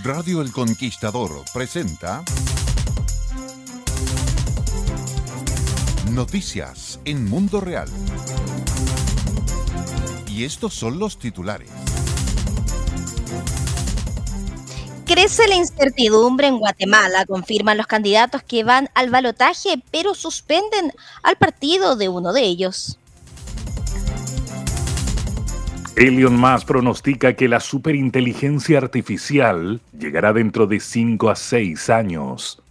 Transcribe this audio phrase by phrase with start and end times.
[0.00, 2.24] Radio El Conquistador presenta
[6.10, 7.88] Noticias en Mundo Real.
[10.26, 11.68] Y estos son los titulares.
[15.04, 21.36] Crece la incertidumbre en Guatemala, confirman los candidatos que van al balotaje, pero suspenden al
[21.36, 22.98] partido de uno de ellos.
[25.96, 32.62] Elon Musk pronostica que la superinteligencia artificial llegará dentro de 5 a 6 años.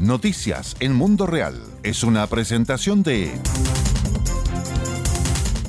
[0.00, 3.32] Noticias en Mundo Real es una presentación de...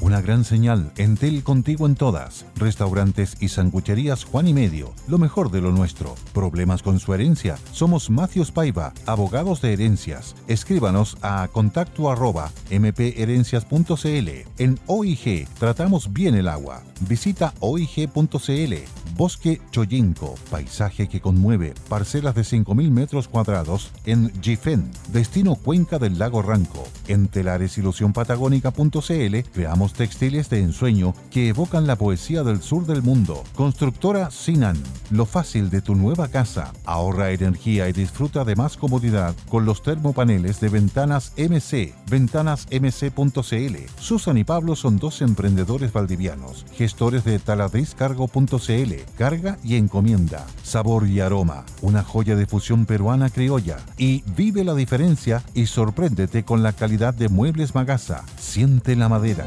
[0.10, 2.48] Una gran señal, Entel contigo en todas.
[2.56, 6.16] Restaurantes y sangucherías Juan y Medio, lo mejor de lo nuestro.
[6.34, 7.60] ¿Problemas con su herencia?
[7.74, 10.36] Somos Matthews Paiva, abogados de herencias.
[10.48, 14.30] Escríbanos a contacto arroba mperencias.cl.
[14.58, 16.82] En OIG tratamos bien el agua.
[17.02, 18.99] Visita oig.cl.
[19.20, 26.18] Bosque Choyinco, paisaje que conmueve, parcelas de 5.000 metros cuadrados en Gifen, destino Cuenca del
[26.18, 26.88] Lago Ranco.
[27.10, 33.44] En telaresillusionpatagónica.cl creamos textiles de ensueño que evocan la poesía del sur del mundo.
[33.56, 36.72] Constructora Sinan, lo fácil de tu nueva casa.
[36.86, 43.76] Ahorra energía y disfruta de más comodidad con los termopaneles de Ventanas MC, ventanasmc.cl.
[44.00, 51.20] Susan y Pablo son dos emprendedores valdivianos, gestores de taladriscargo.cl, carga y encomienda, sabor y
[51.20, 53.78] aroma, una joya de fusión peruana criolla.
[53.98, 58.24] Y vive la diferencia y sorpréndete con la calidad de Muebles Magasa.
[58.38, 59.46] Siente la madera.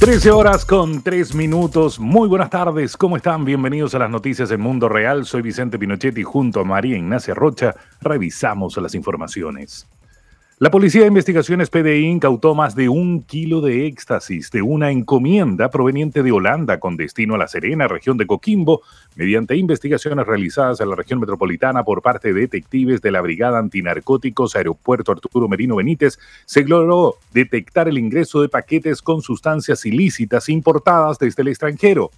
[0.00, 2.00] 13 horas con 3 minutos.
[2.00, 3.44] Muy buenas tardes, ¿cómo están?
[3.44, 5.26] Bienvenidos a las noticias en Mundo Real.
[5.26, 7.74] Soy Vicente Pinochetti junto a María Ignacia Rocha.
[8.00, 9.86] Revisamos las informaciones.
[10.62, 15.70] La Policía de Investigaciones PDI incautó más de un kilo de éxtasis de una encomienda
[15.70, 18.82] proveniente de Holanda con destino a La Serena, región de Coquimbo,
[19.16, 24.54] mediante investigaciones realizadas en la región metropolitana por parte de detectives de la Brigada Antinarcóticos
[24.54, 31.18] Aeropuerto Arturo Merino Benítez, se logró detectar el ingreso de paquetes con sustancias ilícitas importadas
[31.18, 32.10] desde el extranjero.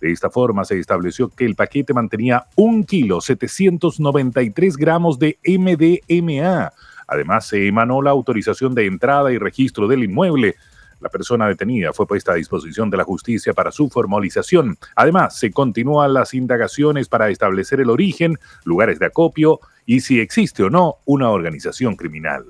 [0.00, 6.72] De esta forma se estableció que el paquete mantenía un kilo 793 gramos de MDMA,
[7.10, 10.54] Además, se emanó la autorización de entrada y registro del inmueble.
[11.00, 14.78] La persona detenida fue puesta a disposición de la justicia para su formalización.
[14.94, 20.62] Además, se continúan las indagaciones para establecer el origen, lugares de acopio y si existe
[20.62, 22.44] o no una organización criminal.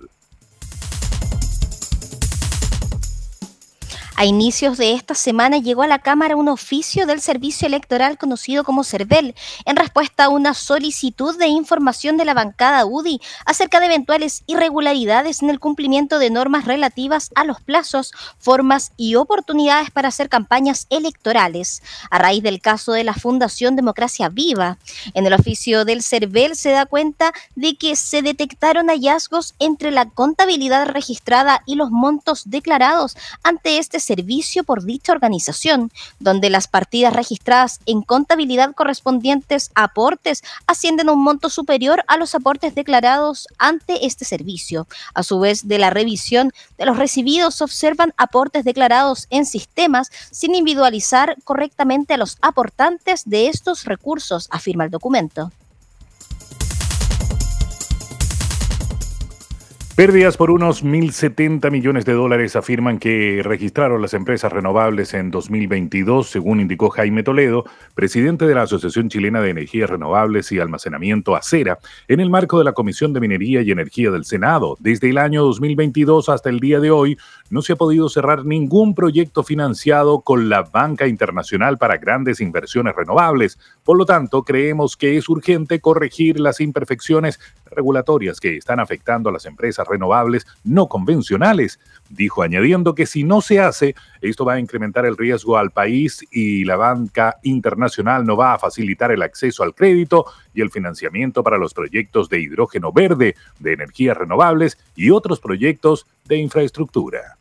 [4.20, 8.64] A inicios de esta semana llegó a la Cámara un oficio del Servicio Electoral conocido
[8.64, 13.86] como CERVEL en respuesta a una solicitud de información de la bancada UDI acerca de
[13.86, 20.09] eventuales irregularidades en el cumplimiento de normas relativas a los plazos, formas y oportunidades para
[20.09, 24.76] hacer campañas electorales, a raíz del caso de la Fundación Democracia Viva.
[25.14, 30.10] En el oficio del CERVEL se da cuenta de que se detectaron hallazgos entre la
[30.10, 37.12] contabilidad registrada y los montos declarados ante este servicio por dicha organización, donde las partidas
[37.12, 43.47] registradas en contabilidad correspondientes a aportes ascienden a un monto superior a los aportes declarados
[43.59, 44.88] ante este servicio.
[45.15, 50.56] A su vez, de la revisión de los recibidos observan aportes declarados en sistemas sin
[50.56, 55.53] individualizar correctamente a los aportantes de estos recursos, afirma el documento.
[59.97, 66.31] Pérdidas por unos 1.070 millones de dólares afirman que registraron las empresas renovables en 2022,
[66.31, 67.65] según indicó Jaime Toledo,
[67.95, 72.65] presidente de la Asociación Chilena de Energías Renovables y Almacenamiento Acera, en el marco de
[72.65, 74.78] la Comisión de Minería y Energía del Senado.
[74.81, 77.19] Desde el año 2022 hasta el día de hoy,
[77.51, 82.95] no se ha podido cerrar ningún proyecto financiado con la banca internacional para grandes inversiones
[82.97, 83.59] renovables.
[83.84, 87.39] Por lo tanto, creemos que es urgente corregir las imperfecciones
[87.70, 91.78] regulatorias que están afectando a las empresas renovables no convencionales.
[92.08, 96.24] Dijo añadiendo que si no se hace, esto va a incrementar el riesgo al país
[96.30, 101.42] y la banca internacional no va a facilitar el acceso al crédito y el financiamiento
[101.42, 107.40] para los proyectos de hidrógeno verde, de energías renovables y otros proyectos de infraestructura.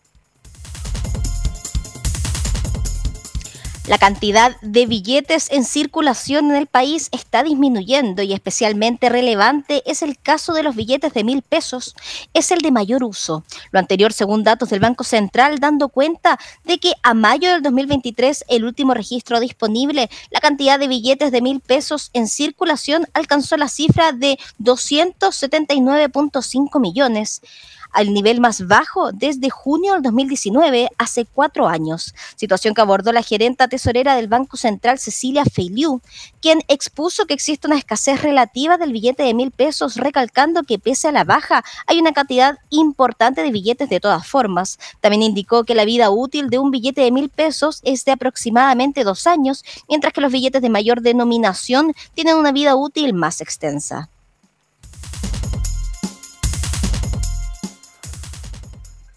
[3.89, 10.03] La cantidad de billetes en circulación en el país está disminuyendo y especialmente relevante es
[10.03, 11.95] el caso de los billetes de mil pesos.
[12.35, 13.43] Es el de mayor uso.
[13.71, 18.45] Lo anterior según datos del Banco Central dando cuenta de que a mayo del 2023,
[18.47, 23.69] el último registro disponible, la cantidad de billetes de mil pesos en circulación alcanzó la
[23.69, 27.41] cifra de 279.5 millones
[27.91, 33.23] al nivel más bajo desde junio del 2019, hace cuatro años, situación que abordó la
[33.23, 36.01] gerenta tesorera del Banco Central, Cecilia Feiliu,
[36.41, 41.07] quien expuso que existe una escasez relativa del billete de mil pesos, recalcando que pese
[41.07, 44.79] a la baja hay una cantidad importante de billetes de todas formas.
[44.99, 49.05] También indicó que la vida útil de un billete de mil pesos es de aproximadamente
[49.05, 54.09] dos años, mientras que los billetes de mayor denominación tienen una vida útil más extensa.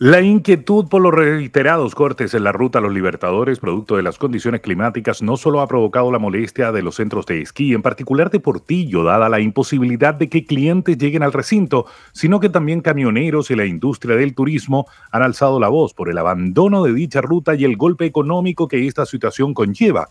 [0.04, 4.18] La inquietud por los reiterados cortes en la ruta a los Libertadores, producto de las
[4.18, 8.28] condiciones climáticas, no solo ha provocado la molestia de los centros de esquí, en particular
[8.28, 13.52] de Portillo, dada la imposibilidad de que clientes lleguen al recinto, sino que también camioneros
[13.52, 17.54] y la industria del turismo han alzado la voz por el abandono de dicha ruta
[17.54, 20.08] y el golpe económico que esta situación conlleva.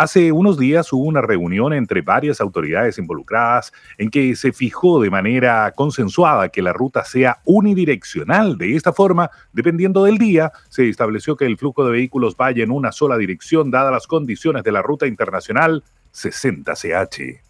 [0.00, 5.10] Hace unos días hubo una reunión entre varias autoridades involucradas en que se fijó de
[5.10, 8.56] manera consensuada que la ruta sea unidireccional.
[8.56, 12.70] De esta forma, dependiendo del día, se estableció que el flujo de vehículos vaya en
[12.70, 17.49] una sola dirección dadas las condiciones de la ruta internacional 60CH.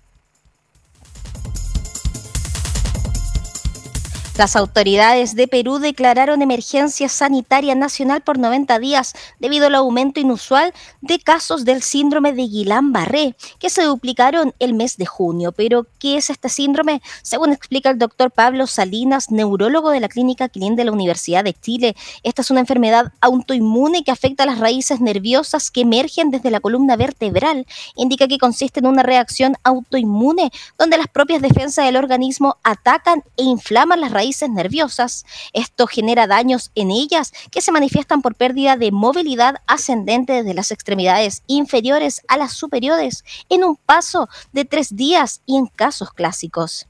[4.41, 10.73] Las autoridades de Perú declararon emergencia sanitaria nacional por 90 días debido al aumento inusual
[11.03, 15.53] de casos del síndrome de Guillain-Barré, que se duplicaron el mes de junio.
[15.53, 17.03] Pero, ¿qué es este síndrome?
[17.21, 21.53] Según explica el doctor Pablo Salinas, neurólogo de la Clínica Clín de la Universidad de
[21.53, 26.51] Chile, esta es una enfermedad autoinmune que afecta a las raíces nerviosas que emergen desde
[26.51, 27.67] la columna vertebral.
[27.95, 33.43] Indica que consiste en una reacción autoinmune donde las propias defensas del organismo atacan e
[33.43, 35.25] inflaman las raíces nerviosas.
[35.53, 40.71] Esto genera daños en ellas que se manifiestan por pérdida de movilidad ascendente desde las
[40.71, 46.87] extremidades inferiores a las superiores en un paso de tres días y en casos clásicos.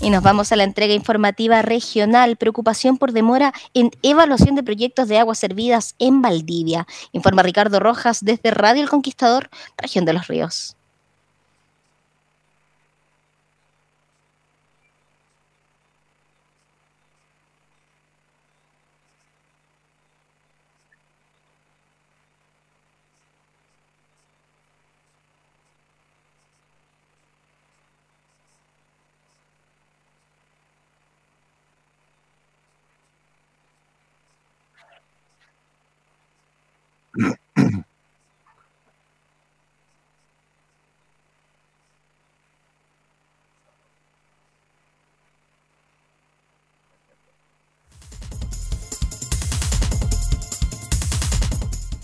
[0.00, 2.36] Y nos vamos a la entrega informativa regional.
[2.36, 6.86] Preocupación por demora en evaluación de proyectos de aguas servidas en Valdivia.
[7.10, 10.77] Informa Ricardo Rojas desde Radio El Conquistador, región de los ríos.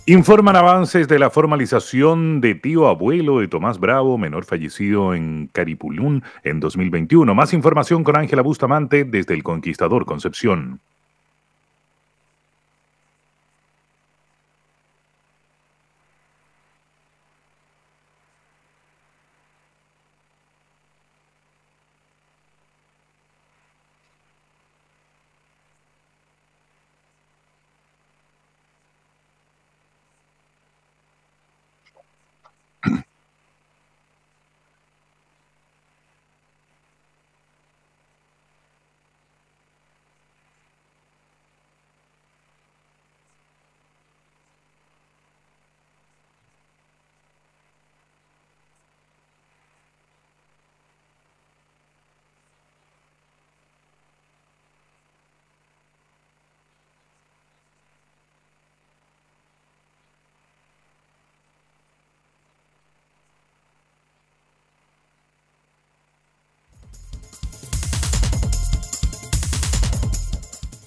[0.07, 6.23] Informan avances de la formalización de tío abuelo de Tomás Bravo, menor fallecido en Caripulún
[6.43, 7.35] en 2021.
[7.35, 10.83] Más información con Ángela Bustamante desde El Conquistador Concepción.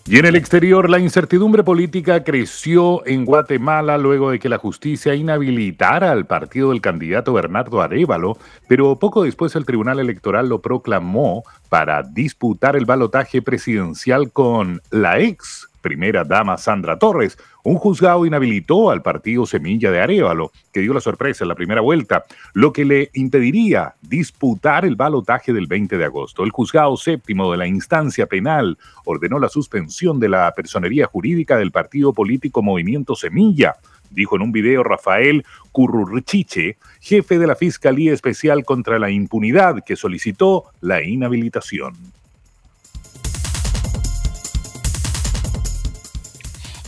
[0.09, 5.13] Y en el exterior, la incertidumbre política creció en Guatemala luego de que la justicia
[5.13, 8.37] inhabilitara al partido del candidato Bernardo Arevalo,
[8.69, 15.19] pero poco después el Tribunal Electoral lo proclamó para disputar el balotaje presidencial con la
[15.19, 17.37] ex primera dama Sandra Torres.
[17.63, 21.79] Un juzgado inhabilitó al partido Semilla de Arevalo, que dio la sorpresa en la primera
[21.79, 26.43] vuelta, lo que le impediría disputar el balotaje del 20 de agosto.
[26.43, 31.71] El juzgado séptimo de la instancia penal ordenó la suspensión de la personería jurídica del
[31.71, 33.77] partido político Movimiento Semilla
[34.09, 39.97] dijo en un video Rafael Curruchiche, jefe de la Fiscalía Especial contra la Impunidad, que
[39.97, 41.93] solicitó la inhabilitación.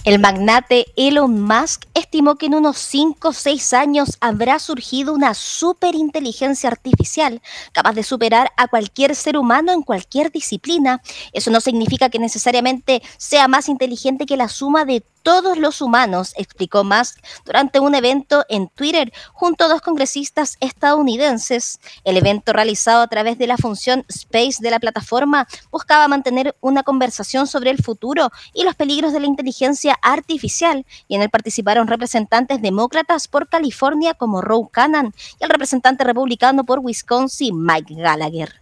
[0.09, 5.35] El magnate Elon Musk estimó que en unos 5 o 6 años habrá surgido una
[5.35, 11.03] superinteligencia artificial capaz de superar a cualquier ser humano en cualquier disciplina.
[11.31, 16.33] Eso no significa que necesariamente sea más inteligente que la suma de todos los humanos,
[16.37, 21.79] explicó Musk durante un evento en Twitter junto a dos congresistas estadounidenses.
[22.03, 26.83] El evento realizado a través de la función Space de la plataforma buscaba mantener una
[26.83, 31.87] conversación sobre el futuro y los peligros de la inteligencia artificial y en él participaron
[31.87, 38.59] representantes demócratas por California como Roe Cannon y el representante republicano por Wisconsin Mike Gallagher.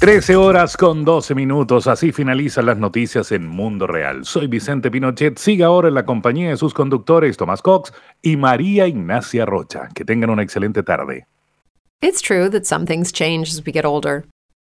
[0.00, 4.24] 13 horas con 12 minutos, así finalizan las noticias en Mundo Real.
[4.24, 8.86] Soy Vicente Pinochet, siga ahora en la compañía de sus conductores Tomás Cox y María
[8.86, 9.88] Ignacia Rocha.
[9.92, 11.26] Que tengan una excelente tarde.
[12.00, 14.24] It's true that some things change as we get older.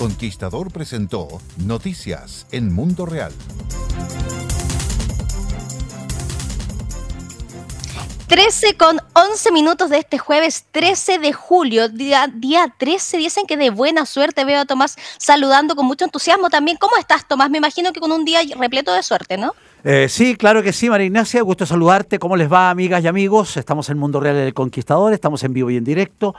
[0.00, 1.28] Conquistador presentó
[1.58, 3.32] Noticias en Mundo Real.
[8.26, 13.18] 13 con 11 minutos de este jueves 13 de julio, día, día 13.
[13.18, 16.78] Dicen que de buena suerte veo a Tomás saludando con mucho entusiasmo también.
[16.80, 17.50] ¿Cómo estás, Tomás?
[17.50, 19.52] Me imagino que con un día repleto de suerte, ¿no?
[19.84, 21.42] Eh, sí, claro que sí, María Ignacia.
[21.42, 22.18] Gusto saludarte.
[22.18, 23.58] ¿Cómo les va, amigas y amigos?
[23.58, 26.34] Estamos en Mundo Real del Conquistador, estamos en vivo y en directo.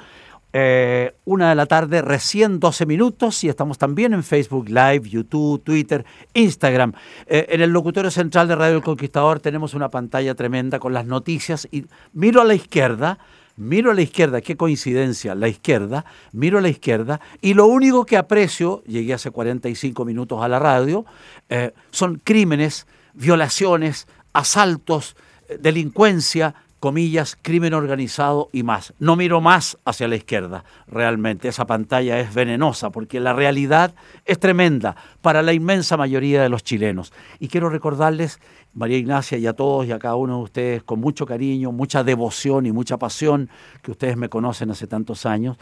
[0.53, 5.63] Eh, una de la tarde, recién 12 minutos, y estamos también en Facebook Live, YouTube,
[5.63, 6.93] Twitter, Instagram.
[7.27, 11.05] Eh, en el locutorio central de Radio El Conquistador tenemos una pantalla tremenda con las
[11.05, 13.17] noticias y miro a la izquierda.
[13.57, 18.05] Miro a la izquierda, qué coincidencia, la izquierda, miro a la izquierda y lo único
[18.05, 21.05] que aprecio, llegué hace 45 minutos a la radio,
[21.49, 25.17] eh, son crímenes, violaciones, asaltos,
[25.59, 28.93] delincuencia, comillas, crimen organizado y más.
[28.97, 31.47] No miro más hacia la izquierda, realmente.
[31.47, 33.93] Esa pantalla es venenosa porque la realidad
[34.25, 37.13] es tremenda para la inmensa mayoría de los chilenos.
[37.39, 38.39] Y quiero recordarles,
[38.73, 42.03] María Ignacia, y a todos y a cada uno de ustedes, con mucho cariño, mucha
[42.03, 43.47] devoción y mucha pasión,
[43.83, 45.57] que ustedes me conocen hace tantos años,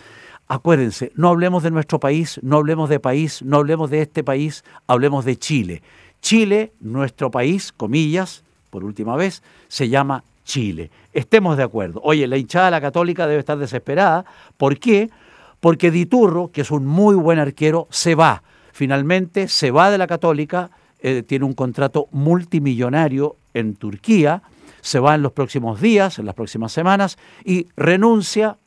[0.48, 4.64] acuérdense, no hablemos de nuestro país, no hablemos de país, no hablemos de este país,
[4.88, 5.84] hablemos de Chile.
[6.22, 10.90] Chile, nuestro país, comillas, por última vez, se llama Chile.
[11.14, 12.02] Estemos de acuerdo.
[12.04, 14.26] Oye, la hinchada de la católica debe estar desesperada.
[14.58, 15.12] ¿Por qué?
[15.60, 18.42] Porque Diturro, que es un muy buen arquero, se va.
[18.74, 24.42] Finalmente se va de la católica, eh, tiene un contrato multimillonario en Turquía,
[24.82, 28.58] se va en los próximos días, en las próximas semanas, y renuncia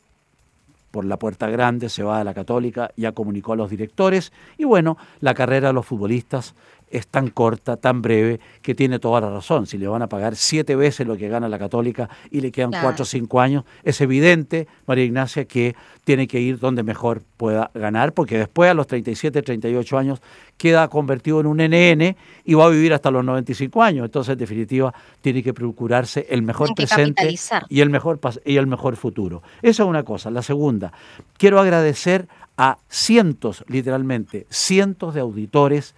[0.92, 4.64] por la puerta grande, se va de la católica, ya comunicó a los directores, y
[4.64, 6.54] bueno, la carrera de los futbolistas
[6.92, 9.66] es tan corta, tan breve, que tiene toda la razón.
[9.66, 12.70] Si le van a pagar siete veces lo que gana la católica y le quedan
[12.70, 17.70] cuatro o cinco años, es evidente, María Ignacia, que tiene que ir donde mejor pueda
[17.74, 20.20] ganar, porque después a los 37, 38 años
[20.58, 24.04] queda convertido en un NN y va a vivir hasta los 95 años.
[24.04, 27.34] Entonces, en definitiva, tiene que procurarse el mejor presente
[27.68, 29.42] y el mejor, y el mejor futuro.
[29.62, 30.30] Esa es una cosa.
[30.30, 30.92] La segunda,
[31.38, 35.94] quiero agradecer a cientos, literalmente, cientos de auditores.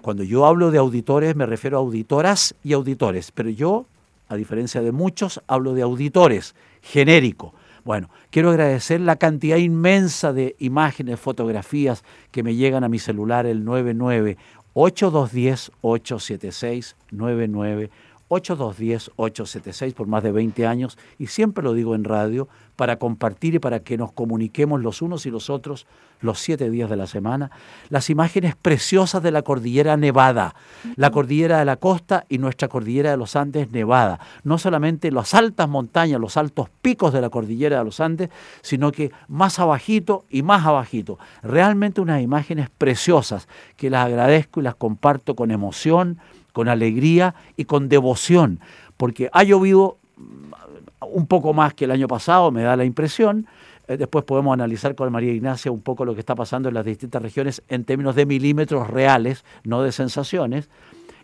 [0.00, 3.86] Cuando yo hablo de auditores me refiero a auditoras y auditores, pero yo,
[4.28, 7.52] a diferencia de muchos, hablo de auditores, genérico.
[7.84, 13.44] Bueno, quiero agradecer la cantidad inmensa de imágenes, fotografías que me llegan a mi celular,
[13.46, 14.36] el 99
[14.74, 17.90] 8210 876 99
[18.28, 23.58] 8210-876 por más de 20 años y siempre lo digo en radio para compartir y
[23.58, 25.86] para que nos comuniquemos los unos y los otros
[26.20, 27.50] los siete días de la semana,
[27.90, 30.54] las imágenes preciosas de la cordillera Nevada,
[30.96, 34.18] la cordillera de la costa y nuestra cordillera de los Andes Nevada.
[34.42, 38.30] No solamente las altas montañas, los altos picos de la cordillera de los Andes,
[38.62, 41.18] sino que más abajito y más abajito.
[41.42, 46.18] Realmente unas imágenes preciosas que las agradezco y las comparto con emoción,
[46.58, 48.58] con alegría y con devoción,
[48.96, 53.46] porque ha llovido mm, un poco más que el año pasado, me da la impresión.
[53.86, 56.84] Eh, después podemos analizar con María Ignacia un poco lo que está pasando en las
[56.84, 60.68] distintas regiones en términos de milímetros reales, no de sensaciones.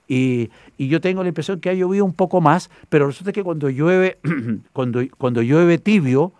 [0.06, 3.68] Y, yo tengo la impresión que ha llovido un poco más, pero resulta que cuando
[3.68, 4.18] llueve,
[4.72, 6.30] cuando, cuando llueve tibio,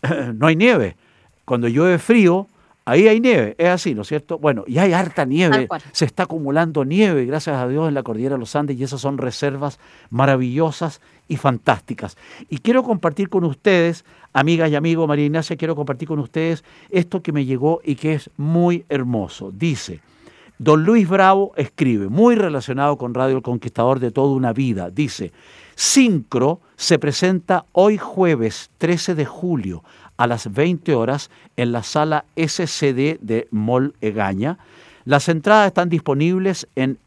[0.36, 0.96] no hay nieve.
[1.44, 2.46] Cuando llueve frío,
[2.88, 4.38] Ahí hay nieve, es así, ¿no es cierto?
[4.38, 8.36] Bueno, y hay harta nieve, se está acumulando nieve, gracias a Dios, en la cordillera
[8.36, 9.78] de los Andes, y esas son reservas
[10.08, 12.16] maravillosas y fantásticas.
[12.48, 17.22] Y quiero compartir con ustedes, amigas y amigos, María Ignacia, quiero compartir con ustedes esto
[17.22, 19.52] que me llegó y que es muy hermoso.
[19.52, 20.00] Dice,
[20.56, 25.30] don Luis Bravo escribe, muy relacionado con Radio El Conquistador de toda una vida, dice,
[25.74, 29.84] Sincro se presenta hoy jueves 13 de julio
[30.18, 34.58] a las 20 horas en la sala SCD de Mall Egaña.
[35.06, 36.98] Las entradas están disponibles en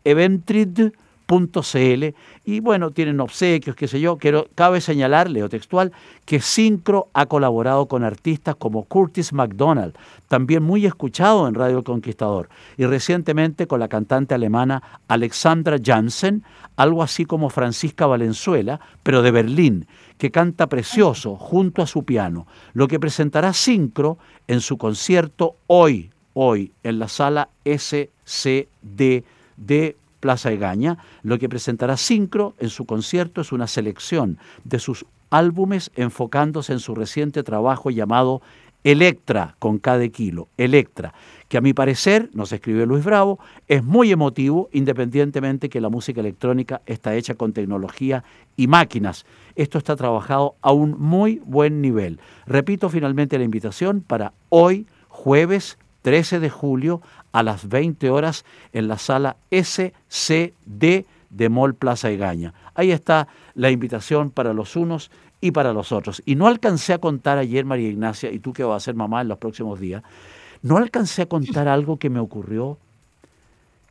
[2.43, 4.17] y bueno, tienen obsequios, qué sé yo.
[4.17, 5.93] Quiero, cabe señalar, leo textual,
[6.25, 9.93] que Syncro ha colaborado con artistas como Curtis McDonald,
[10.27, 16.43] también muy escuchado en Radio Conquistador, y recientemente con la cantante alemana Alexandra Janssen,
[16.75, 22.45] algo así como Francisca Valenzuela, pero de Berlín, que canta precioso junto a su piano,
[22.73, 24.17] lo que presentará Sincro
[24.47, 29.23] en su concierto hoy, hoy, en la sala SCD
[29.55, 30.99] de Plaza Egaña.
[31.23, 36.79] Lo que presentará Sincro en su concierto es una selección de sus álbumes enfocándose en
[36.79, 38.41] su reciente trabajo llamado
[38.83, 41.13] Electra, con cada kilo, Electra,
[41.47, 46.21] que a mi parecer, nos escribió Luis Bravo, es muy emotivo, independientemente que la música
[46.21, 48.23] electrónica está hecha con tecnología
[48.57, 49.25] y máquinas.
[49.55, 52.19] Esto está trabajado a un muy buen nivel.
[52.47, 58.87] Repito finalmente la invitación para hoy, jueves 13 de julio, a las 20 horas, en
[58.87, 62.53] la sala SCD de Mall Plaza Egaña.
[62.75, 66.21] Ahí está la invitación para los unos y para los otros.
[66.25, 69.21] Y no alcancé a contar ayer, María Ignacia, y tú que vas a ser mamá
[69.21, 70.03] en los próximos días,
[70.61, 72.77] no alcancé a contar algo que me ocurrió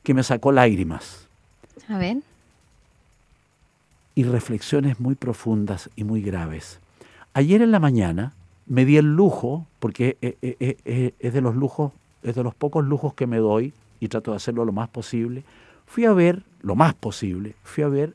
[0.03, 1.27] que me sacó lágrimas.
[1.89, 2.19] A ver.
[4.15, 6.79] Y reflexiones muy profundas y muy graves.
[7.35, 8.33] Ayer en la mañana
[8.71, 11.91] me di el lujo, porque es de los lujos,
[12.23, 15.43] es de los pocos lujos que me doy, y trato de hacerlo lo más posible,
[15.87, 18.15] fui a ver, lo más posible, fui a ver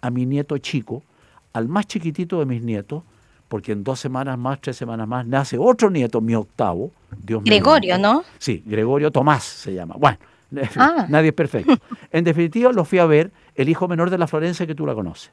[0.00, 1.04] a mi nieto chico,
[1.52, 3.04] al más chiquitito de mis nietos,
[3.46, 6.90] porque en dos semanas más, tres semanas más, nace otro nieto, mi octavo.
[7.22, 8.24] Dios Gregorio, ¿no?
[8.38, 9.94] Sí, Gregorio Tomás se llama.
[9.96, 10.18] Bueno,
[10.76, 11.06] ah.
[11.08, 11.78] nadie es perfecto.
[12.10, 14.94] En definitiva, lo fui a ver, el hijo menor de la Florencia que tú la
[14.94, 15.30] conoces,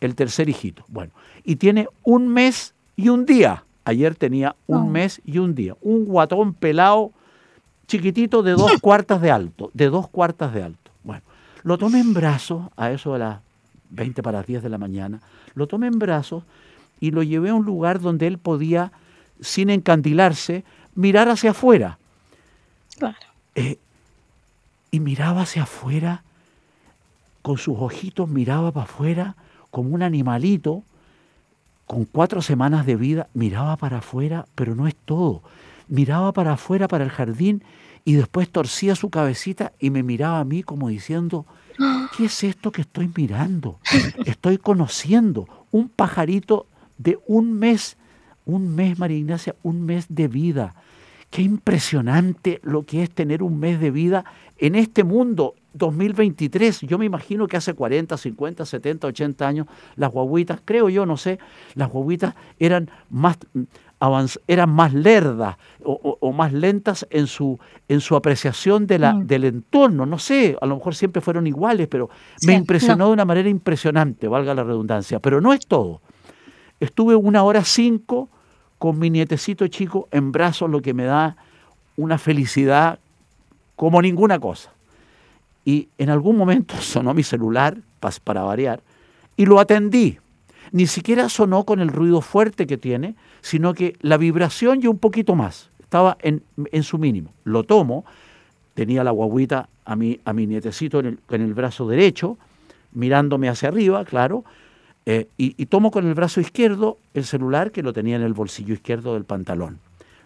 [0.00, 0.84] el tercer hijito.
[0.86, 1.10] Bueno,
[1.42, 3.64] y tiene un mes y un día.
[3.86, 5.76] Ayer tenía un mes y un día.
[5.80, 7.12] Un guatón pelado,
[7.86, 10.90] chiquitito de dos cuartas de alto, de dos cuartas de alto.
[11.04, 11.22] Bueno,
[11.62, 13.38] lo tomé en brazos a eso de las
[13.90, 15.20] 20 para las 10 de la mañana,
[15.54, 16.42] lo tomé en brazos
[16.98, 18.90] y lo llevé a un lugar donde él podía,
[19.40, 20.64] sin encandilarse,
[20.96, 21.98] mirar hacia afuera.
[22.98, 23.14] Claro.
[23.54, 23.78] Eh,
[24.90, 26.24] y miraba hacia afuera,
[27.42, 29.36] con sus ojitos miraba para afuera,
[29.70, 30.82] como un animalito,
[31.86, 35.42] con cuatro semanas de vida, miraba para afuera, pero no es todo.
[35.88, 37.62] Miraba para afuera, para el jardín,
[38.04, 41.46] y después torcía su cabecita y me miraba a mí como diciendo,
[42.16, 43.80] ¿qué es esto que estoy mirando?
[44.24, 46.66] Estoy conociendo un pajarito
[46.98, 47.96] de un mes,
[48.44, 50.74] un mes, María Ignacia, un mes de vida.
[51.30, 54.24] Qué impresionante lo que es tener un mes de vida
[54.58, 56.82] en este mundo 2023.
[56.82, 61.16] Yo me imagino que hace 40, 50, 70, 80 años las guaguitas, creo yo, no
[61.16, 61.38] sé,
[61.74, 63.38] las guaguitas eran más
[64.46, 67.58] eran más lerdas o, más lentas en su,
[67.88, 69.26] en su apreciación de la, mm.
[69.26, 70.04] del entorno.
[70.04, 72.10] No sé, a lo mejor siempre fueron iguales, pero
[72.46, 75.18] me impresionó de una manera impresionante, valga la redundancia.
[75.18, 76.02] Pero no es todo.
[76.78, 78.28] Estuve una hora cinco
[78.78, 81.36] con mi nietecito chico en brazos, lo que me da
[81.96, 82.98] una felicidad
[83.76, 84.72] como ninguna cosa.
[85.66, 87.76] Y en algún momento sonó mi celular,
[88.22, 88.80] para variar,
[89.36, 90.18] y lo atendí.
[90.72, 94.98] Ni siquiera sonó con el ruido fuerte que tiene, sino que la vibración y un
[94.98, 95.70] poquito más.
[95.80, 96.42] Estaba en,
[96.82, 97.32] su mínimo.
[97.44, 98.04] Lo tomo,
[98.74, 102.38] tenía la guaguita a mi, a mi nietecito en el, en el brazo derecho,
[102.92, 104.44] mirándome hacia arriba, claro,
[105.08, 108.74] eh, y, tomo con el brazo izquierdo el celular que lo tenía en el bolsillo
[108.74, 109.78] izquierdo del pantalón.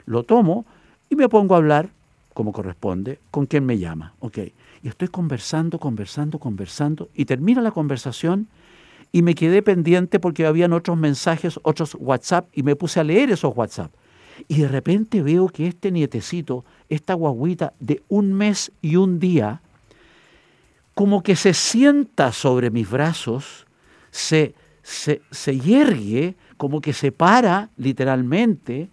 [0.06, 0.64] Lo tomo
[1.10, 1.90] y me pongo a hablar,
[2.32, 4.14] como corresponde, con quien me llama.
[4.20, 4.38] Ok.
[4.82, 8.48] Y estoy conversando, conversando, conversando, y termina la conversación
[9.12, 13.30] y me quedé pendiente porque habían otros mensajes, otros WhatsApp, y me puse a leer
[13.30, 13.92] esos WhatsApp.
[14.48, 19.60] Y de repente veo que este nietecito, esta guaguita de un mes y un día,
[20.94, 23.66] como que se sienta sobre mis brazos,
[24.10, 28.90] se se, se yergue, como que se para literalmente,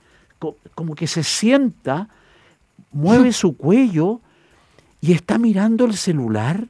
[0.75, 2.09] como que se sienta,
[2.91, 4.21] mueve su cuello
[5.07, 6.67] y está mirando el celular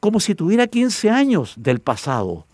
[0.00, 2.44] como si tuviera 15 años del pasado.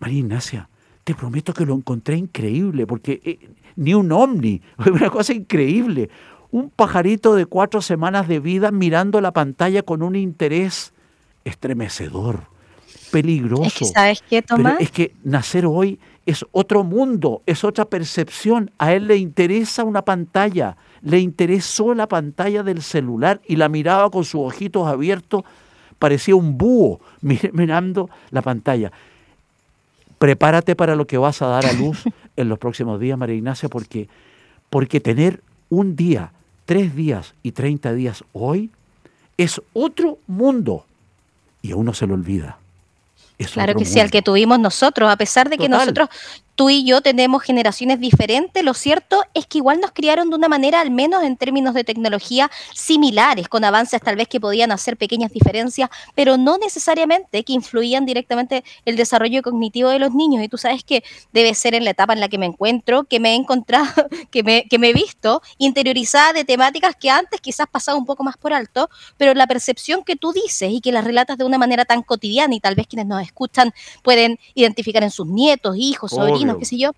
[0.00, 0.68] María Ignacia,
[1.04, 3.38] te prometo que lo encontré increíble, porque eh,
[3.76, 6.10] ni un ovni, una cosa increíble.
[6.50, 10.92] Un pajarito de cuatro semanas de vida mirando la pantalla con un interés
[11.44, 12.48] estremecedor
[13.12, 13.62] peligroso.
[13.62, 14.80] Es que, ¿sabes qué, Tomás?
[14.80, 18.70] es que nacer hoy es otro mundo, es otra percepción.
[18.76, 24.10] A él le interesa una pantalla, le interesó la pantalla del celular y la miraba
[24.10, 25.44] con sus ojitos abiertos,
[25.98, 28.92] parecía un búho mirando la pantalla.
[30.18, 32.04] Prepárate para lo que vas a dar a luz
[32.36, 34.10] en los próximos días, María Ignacia, porque,
[34.68, 36.32] porque tener un día,
[36.66, 38.70] tres días y treinta días hoy
[39.38, 40.84] es otro mundo
[41.62, 42.58] y a uno se lo olvida
[43.46, 46.08] claro que sí, al que tuvimos nosotros, a pesar de que nosotros
[46.58, 50.48] tú y yo tenemos generaciones diferentes, lo cierto es que igual nos criaron de una
[50.48, 54.96] manera, al menos en términos de tecnología, similares, con avances tal vez que podían hacer
[54.96, 60.42] pequeñas diferencias, pero no necesariamente que influían directamente el desarrollo cognitivo de los niños.
[60.42, 63.20] Y tú sabes que debe ser en la etapa en la que me encuentro, que
[63.20, 67.68] me he encontrado, que me, que me he visto interiorizada de temáticas que antes quizás
[67.70, 71.04] pasaba un poco más por alto, pero la percepción que tú dices y que las
[71.04, 75.12] relatas de una manera tan cotidiana y tal vez quienes nos escuchan pueden identificar en
[75.12, 76.92] sus nietos, hijos, sobrinos, qué sé yo,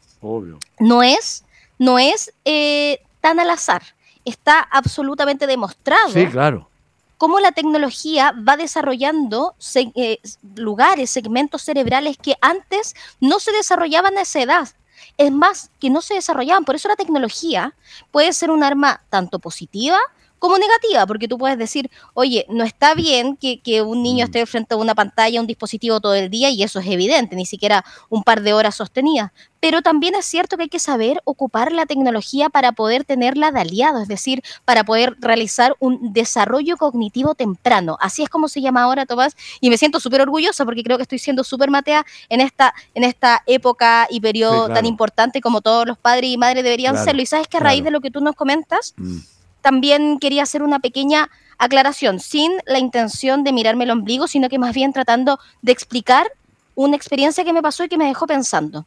[0.78, 1.44] no es,
[1.78, 3.82] no es eh, tan al azar.
[4.24, 6.10] Está absolutamente demostrado.
[6.10, 6.68] Sí, claro.
[7.16, 10.18] Cómo la tecnología va desarrollando eh,
[10.56, 14.68] lugares, segmentos cerebrales que antes no se desarrollaban a esa edad.
[15.16, 16.64] Es más, que no se desarrollaban.
[16.64, 17.74] Por eso la tecnología
[18.10, 19.98] puede ser un arma tanto positiva
[20.40, 24.28] como negativa, porque tú puedes decir, oye, no está bien que, un niño mm.
[24.28, 27.46] esté frente a una pantalla, un dispositivo todo el día, y eso es evidente, ni
[27.46, 29.30] siquiera un par de horas sostenidas.
[29.60, 33.60] Pero también es cierto que hay que saber ocupar la tecnología para poder tenerla de
[33.60, 37.98] aliado, es decir, para poder realizar un desarrollo cognitivo temprano.
[38.00, 41.02] Así es como se llama ahora, Tomás, y me siento súper orgullosa porque creo que
[41.02, 45.86] estoy siendo súper matea en esta, en esta época y periodo tan importante como todos
[45.86, 47.20] los padres y madres deberían serlo.
[47.20, 49.18] Y sabes que a raíz de lo que tú nos comentas, mm
[49.60, 54.58] también quería hacer una pequeña aclaración, sin la intención de mirarme el ombligo, sino que
[54.58, 56.26] más bien tratando de explicar
[56.74, 58.86] una experiencia que me pasó y que me dejó pensando.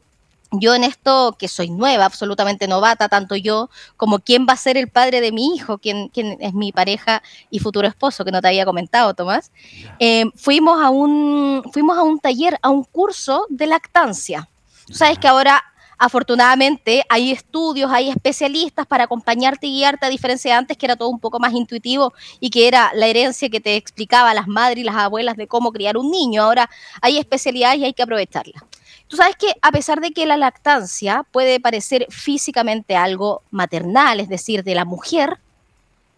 [0.52, 4.78] Yo en esto, que soy nueva, absolutamente novata, tanto yo como quién va a ser
[4.78, 8.50] el padre de mi hijo, quién, es mi pareja y futuro esposo, que no te
[8.50, 9.52] había comentado, Tomás,
[10.00, 14.48] eh, fuimos, a un, fuimos a un taller, a un curso de lactancia.
[14.86, 15.64] Tú sabes que ahora
[16.06, 20.98] Afortunadamente hay estudios, hay especialistas para acompañarte y guiarte, a diferencia de antes que era
[20.98, 22.12] todo un poco más intuitivo
[22.42, 25.72] y que era la herencia que te explicaba las madres y las abuelas de cómo
[25.72, 26.44] criar un niño.
[26.44, 26.70] Ahora
[27.02, 28.62] hay especialidades y hay que aprovecharlas.
[29.08, 34.28] Tú sabes que a pesar de que la lactancia puede parecer físicamente algo maternal, es
[34.28, 35.40] decir, de la mujer,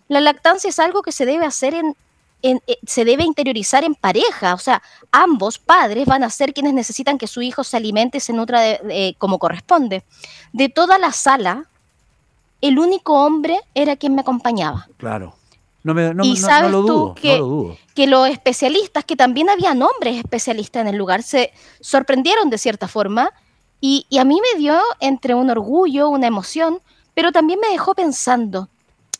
[0.08, 1.96] la lactancia es algo que se debe hacer en
[2.46, 4.82] eh, se debe interiorizar en pareja, o sea,
[5.12, 8.62] ambos padres van a ser quienes necesitan que su hijo se alimente y se nutra
[9.18, 10.04] como corresponde.
[10.54, 11.66] De toda la sala,
[12.62, 14.88] el único hombre era quien me acompañaba.
[14.98, 15.36] Claro.
[15.84, 17.78] No, me, no, y sabes lo dudo, tú que, lo dudo.
[17.94, 22.88] que los especialistas, que también habían hombres especialistas en el lugar, se sorprendieron de cierta
[22.88, 23.30] forma
[23.80, 26.80] y, y a mí me dio entre un orgullo, una emoción,
[27.14, 28.68] pero también me dejó pensando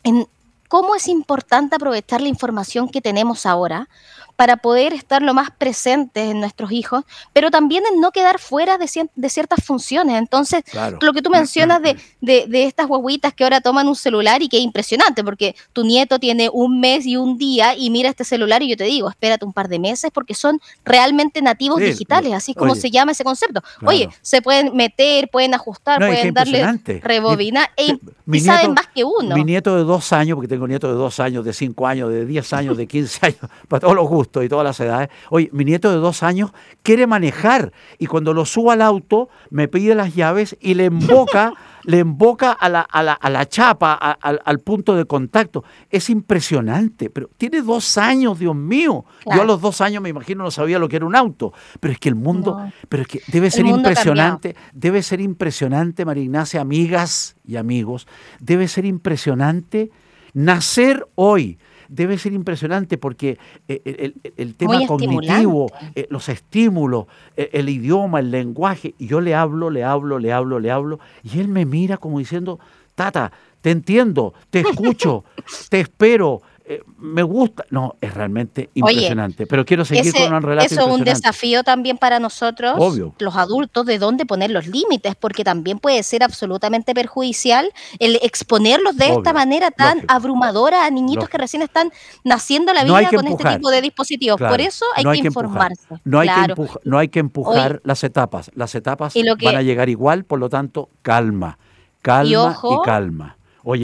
[0.02, 0.26] en
[0.68, 3.88] cómo es importante aprovechar la información que tenemos ahora
[4.36, 8.78] para poder estar lo más presentes en nuestros hijos, pero también en no quedar fuera
[8.78, 10.16] de, ciertas funciones.
[10.18, 10.62] Entonces,
[11.00, 11.80] lo que tú mencionas
[12.20, 15.84] de, de, estas guaguitas que ahora toman un celular y que es impresionante, porque tu
[15.84, 19.08] nieto tiene un mes y un día y mira este celular y yo te digo,
[19.08, 23.24] espérate un par de meses porque son realmente nativos digitales, así como se llama ese
[23.24, 23.62] concepto.
[23.84, 27.98] Oye, se pueden meter, pueden ajustar, pueden darle rebobinar e
[28.30, 29.36] y saben más que uno.
[29.36, 32.26] Mi nieto de dos años, porque tengo nieto de dos años, de cinco años, de
[32.26, 35.08] diez años, de quince años, para todos los gustos y todas las edades.
[35.30, 39.68] Oye, mi nieto de dos años quiere manejar y cuando lo subo al auto me
[39.68, 41.52] pide las llaves y le emboca,
[41.84, 45.64] le emboca a la, a la, a la chapa, al punto de contacto.
[45.90, 49.04] Es impresionante, pero tiene dos años, Dios mío.
[49.24, 51.92] Yo a los dos años me imagino no sabía lo que era un auto, pero
[51.92, 56.60] es que el mundo, pero es que debe ser impresionante, debe ser impresionante, María Ignacia,
[56.60, 58.06] amigas y amigos,
[58.40, 59.90] debe ser impresionante
[60.34, 67.68] nacer hoy debe ser impresionante porque eh, el, tema cognitivo, eh, los estímulos, eh, el
[67.68, 71.48] idioma, el lenguaje, y yo le hablo, le hablo, le hablo, le hablo, y él
[71.48, 72.58] me mira como diciendo,
[72.94, 75.24] Tata, te entiendo, te escucho,
[75.68, 77.64] te espero, eh, me gusta.
[77.70, 79.46] No, es realmente impresionante.
[79.46, 80.66] pero quiero seguir con un relato.
[80.66, 82.76] Eso es un desafío también para nosotros,
[83.18, 88.96] los adultos, de dónde poner los límites, porque también puede ser absolutamente perjudicial el exponerlos
[88.96, 91.92] de esta manera tan abrumadora a niñitos que recién están
[92.24, 94.40] naciendo la vida con este tipo de dispositivos.
[94.40, 95.86] Por eso hay, que, informarse.
[96.02, 98.50] No hay, que no hay que empujar las etapas.
[98.54, 101.58] Las etapas van a llegar igual, por lo tanto, calma.
[102.02, 103.36] Calma y calma.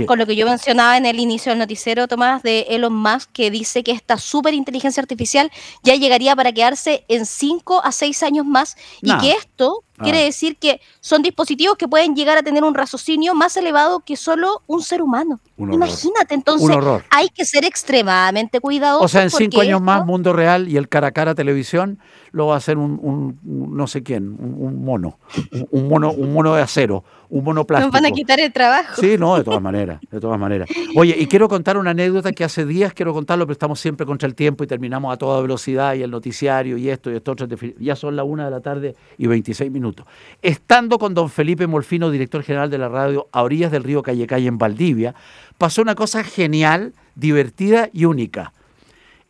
[0.06, 3.50] Con lo que yo mencionaba en el inicio del noticiero, Tomás, de Elon Musk, que
[3.50, 5.50] dice que esta super inteligencia artificial
[5.82, 10.24] ya llegaría para quedarse en 5 a 6 años más y que esto quiere ah.
[10.24, 14.62] decir que son dispositivos que pueden llegar a tener un raciocinio más elevado que solo
[14.66, 15.40] un ser humano.
[15.56, 16.76] Imagínate, entonces
[17.10, 19.04] hay que ser extremadamente cuidadoso.
[19.04, 21.98] O sea, en cinco años más, mundo real y el cara a cara televisión
[22.32, 25.18] lo va a hacer un, no sé quién, un, mono,
[25.70, 27.92] un, mono, un mono de acero, un mono plástico.
[27.92, 29.00] Nos van a quitar el trabajo.
[29.00, 30.68] Sí, no, de todas maneras, de todas maneras.
[30.96, 34.26] Oye, y quiero contar una anécdota que hace días quiero contarlo, pero estamos siempre contra
[34.26, 37.36] el tiempo y terminamos a toda velocidad y el noticiario y esto y esto.
[37.78, 39.91] Ya son las una de la tarde y 26 minutos.
[40.42, 44.26] Estando con don Felipe Molfino, director general de la radio, a orillas del río Calle
[44.26, 45.14] Calle en Valdivia,
[45.58, 48.52] pasó una cosa genial, divertida y única.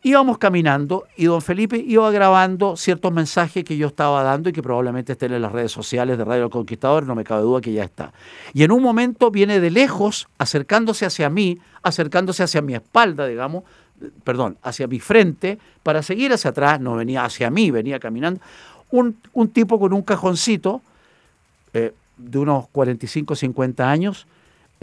[0.05, 4.61] Íbamos caminando y don Felipe iba grabando ciertos mensajes que yo estaba dando y que
[4.61, 7.85] probablemente estén en las redes sociales de Radio Conquistador, no me cabe duda que ya
[7.85, 8.11] está.
[8.53, 13.63] Y en un momento viene de lejos, acercándose hacia mí, acercándose hacia mi espalda, digamos,
[14.25, 18.41] perdón, hacia mi frente, para seguir hacia atrás, no venía hacia mí, venía caminando,
[18.93, 20.81] un, tipo con un cajoncito
[21.73, 24.27] eh, de unos 45, 50 años,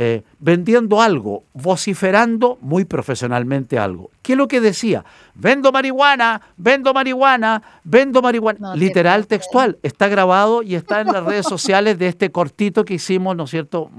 [0.03, 4.11] eh, vendiendo algo, vociferando muy profesionalmente algo.
[4.23, 5.05] ¿Qué es lo que decía?
[5.35, 8.75] Vendo marihuana, vendo marihuana, vendo marihuana.
[8.77, 9.77] Literal, textual.
[9.83, 13.51] Está grabado y está en las redes sociales de este cortito que hicimos, ¿no es
[13.51, 13.91] cierto?,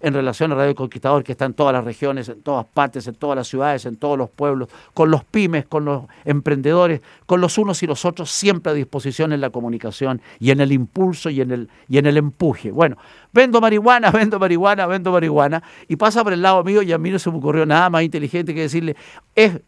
[0.00, 3.14] en relación a Radio Conquistador, que está en todas las regiones, en todas partes, en
[3.14, 7.56] todas las ciudades, en todos los pueblos, con los pymes, con los emprendedores, con los
[7.56, 11.40] unos y los otros, siempre a disposición en la comunicación y en el impulso y
[11.40, 12.72] en el, y en el empuje.
[12.72, 12.96] Bueno,
[13.36, 17.10] vendo marihuana, vendo marihuana, vendo marihuana, y pasa por el lado mío y a mí
[17.10, 18.96] no se me ocurrió nada más inteligente que decirle,
[19.34, 19.60] es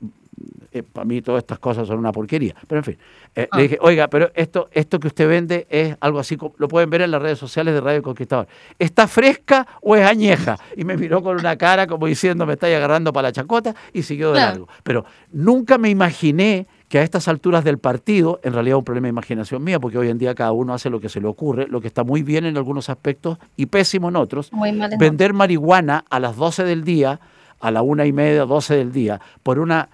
[0.70, 2.54] eh, para mí todas estas cosas son una porquería.
[2.66, 2.98] Pero en fin,
[3.34, 3.58] eh, le ah.
[3.62, 7.10] dije, oiga, pero esto, esto que usted vende es algo así, lo pueden ver en
[7.10, 8.48] las redes sociales de Radio Conquistador.
[8.78, 10.58] ¿Está fresca o es añeja?
[10.76, 14.02] Y me miró con una cara como diciendo, me estáis agarrando para la chacota y
[14.02, 14.68] siguió de largo.
[14.82, 19.06] Pero nunca me imaginé que a estas alturas del partido, en realidad es un problema
[19.06, 21.66] de imaginación mía, porque hoy en día cada uno hace lo que se le ocurre,
[21.68, 24.50] lo que está muy bien en algunos aspectos y pésimo en otros,
[24.98, 27.20] vender marihuana a las 12 del día,
[27.60, 29.90] a la una y media, 12 del día, por una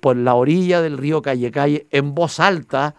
[0.00, 2.94] por la orilla del río Calle Calle en voz alta,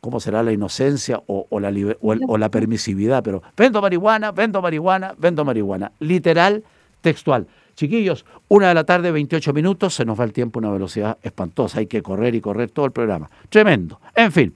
[0.00, 3.22] ¿cómo será la inocencia o, la, o, la permisividad?
[3.22, 5.92] Pero vendo marihuana, vendo marihuana, vendo marihuana.
[6.00, 6.64] Literal,
[7.00, 7.46] textual.
[7.74, 11.18] Chiquillos, una de la tarde, 28 minutos, se nos va el tiempo a una velocidad
[11.22, 11.78] espantosa.
[11.78, 13.30] Hay que correr y correr todo el programa.
[13.48, 14.00] Tremendo.
[14.14, 14.54] En fin.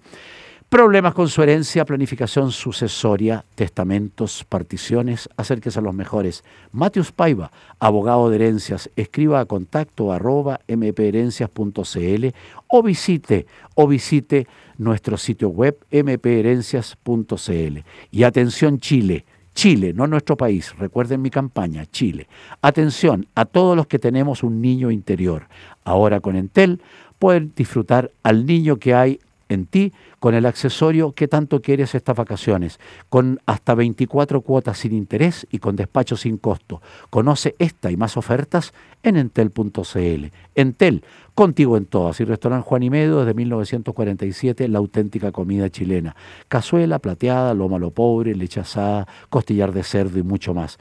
[0.68, 6.42] Problemas con su herencia, planificación sucesoria, testamentos, particiones, acérquese a los mejores.
[6.72, 12.26] Mateus Paiva, abogado de herencias, escriba a contacto arroba mpherencias.cl
[12.66, 17.78] o visite, o visite nuestro sitio web mpherencias.cl.
[18.10, 19.24] Y atención Chile,
[19.56, 22.28] Chile, no nuestro país, recuerden mi campaña, Chile.
[22.60, 25.48] Atención a todos los que tenemos un niño interior.
[25.82, 26.82] Ahora con Entel
[27.18, 32.16] pueden disfrutar al niño que hay en ti con el accesorio que tanto quieres estas
[32.16, 36.80] vacaciones, con hasta 24 cuotas sin interés y con despacho sin costo.
[37.10, 40.26] Conoce esta y más ofertas en entel.cl.
[40.54, 41.04] Entel,
[41.34, 42.20] contigo en todas.
[42.20, 46.16] Y restaurante Juan y Medio desde 1947, la auténtica comida chilena.
[46.48, 50.78] Cazuela, plateada, loma lo pobre, leche asada, costillar de cerdo y mucho más.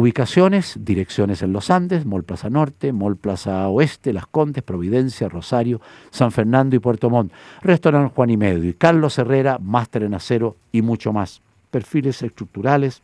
[0.00, 5.80] Ubicaciones, direcciones en los Andes, Mall Plaza Norte, Mall Plaza Oeste, Las Condes, Providencia, Rosario,
[6.10, 7.32] San Fernando y Puerto Montt.
[7.62, 11.42] Restaurante Juan y Medio y Carlos Herrera, máster en acero y mucho más.
[11.72, 13.02] Perfiles estructurales,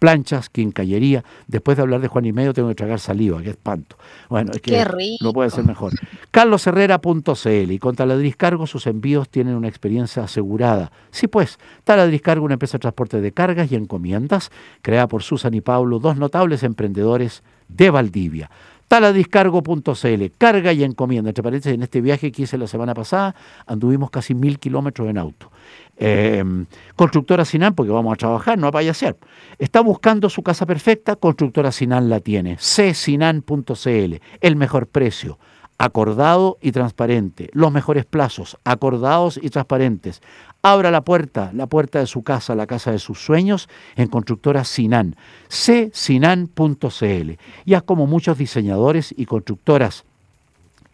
[0.00, 1.22] planchas, quincallería.
[1.46, 3.96] Después de hablar de Juan y Medio tengo que tragar saliva, qué espanto.
[4.28, 4.84] Bueno, es que
[5.20, 5.92] no puede ser mejor.
[6.32, 10.90] carlosherrera.cl y con Taladriz Cargo sus envíos tienen una experiencia asegurada.
[11.12, 14.50] Sí pues, Taladriz Cargo, una empresa de transporte de cargas y encomiendas,
[14.82, 18.50] creada por Susan y Pablo, dos notables emprendedores de Valdivia
[18.90, 21.30] taladiscargo.cl, carga y encomienda.
[21.30, 25.16] Entre paréntesis, en este viaje que hice la semana pasada, anduvimos casi mil kilómetros en
[25.16, 25.52] auto.
[25.96, 26.42] Eh,
[26.96, 29.16] constructora Sinan, porque vamos a trabajar, no a ser.
[29.60, 32.56] Está buscando su casa perfecta, Constructora Sinan la tiene.
[32.56, 35.38] csinan.cl, el mejor precio,
[35.78, 37.48] acordado y transparente.
[37.52, 40.20] Los mejores plazos, acordados y transparentes.
[40.62, 44.64] Abra la puerta, la puerta de su casa, la casa de sus sueños, en Constructora
[44.64, 45.16] Sinan.
[45.48, 47.30] csinan.cl.
[47.64, 50.04] Y haz como muchos diseñadores y constructoras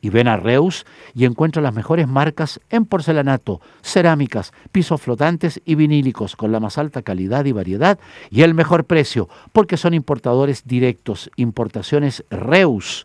[0.07, 5.75] y ven a Reus y encuentra las mejores marcas en porcelanato, cerámicas, pisos flotantes y
[5.75, 7.99] vinílicos con la más alta calidad y variedad
[8.31, 11.29] y el mejor precio, porque son importadores directos.
[11.35, 13.05] Importaciones Reus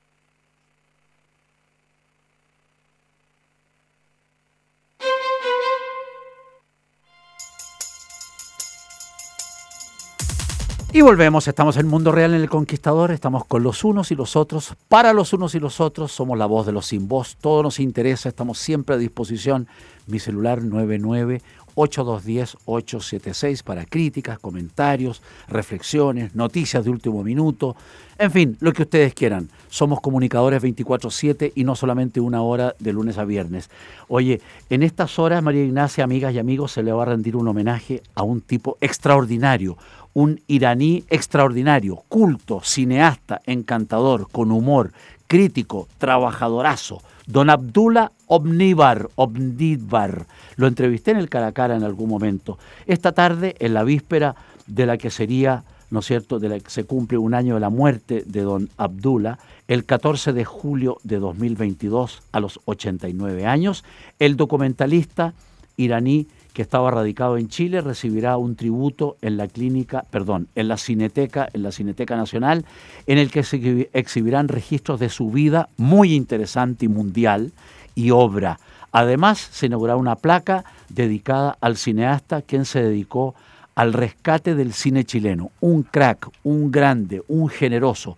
[10.93, 14.35] Y volvemos, estamos en Mundo Real en el Conquistador, estamos con los unos y los
[14.35, 17.63] otros, para los unos y los otros, somos la voz de los sin voz, todo
[17.63, 19.67] nos interesa, estamos siempre a disposición.
[20.07, 21.41] Mi celular 99
[21.75, 27.77] 8210 876 para críticas, comentarios, reflexiones, noticias de último minuto,
[28.17, 29.49] en fin, lo que ustedes quieran.
[29.69, 33.69] Somos comunicadores 24/7 y no solamente una hora de lunes a viernes.
[34.09, 37.47] Oye, en estas horas, María Ignacia, amigas y amigos, se le va a rendir un
[37.47, 39.77] homenaje a un tipo extraordinario,
[40.13, 44.91] un iraní extraordinario, culto, cineasta, encantador, con humor,
[45.27, 50.25] crítico, trabajadorazo, don Abdullah Omnibar, Omnibar.
[50.57, 52.57] Lo entrevisté en el cara cara en algún momento.
[52.85, 54.35] Esta tarde, en la víspera
[54.67, 57.61] de la que sería, ¿no es cierto?, de la que se cumple un año de
[57.61, 63.85] la muerte de don Abdullah, el 14 de julio de 2022, a los 89 años,
[64.19, 65.33] el documentalista
[65.77, 70.77] iraní que estaba radicado en Chile, recibirá un tributo en la clínica, perdón, en la
[70.77, 72.65] Cineteca, en la Cineteca Nacional,
[73.07, 77.51] en el que se exhibirán registros de su vida muy interesante y mundial
[77.95, 78.59] y obra.
[78.91, 83.35] Además, se inaugurará una placa dedicada al cineasta quien se dedicó
[83.75, 85.51] al rescate del cine chileno.
[85.61, 88.17] Un crack, un grande, un generoso.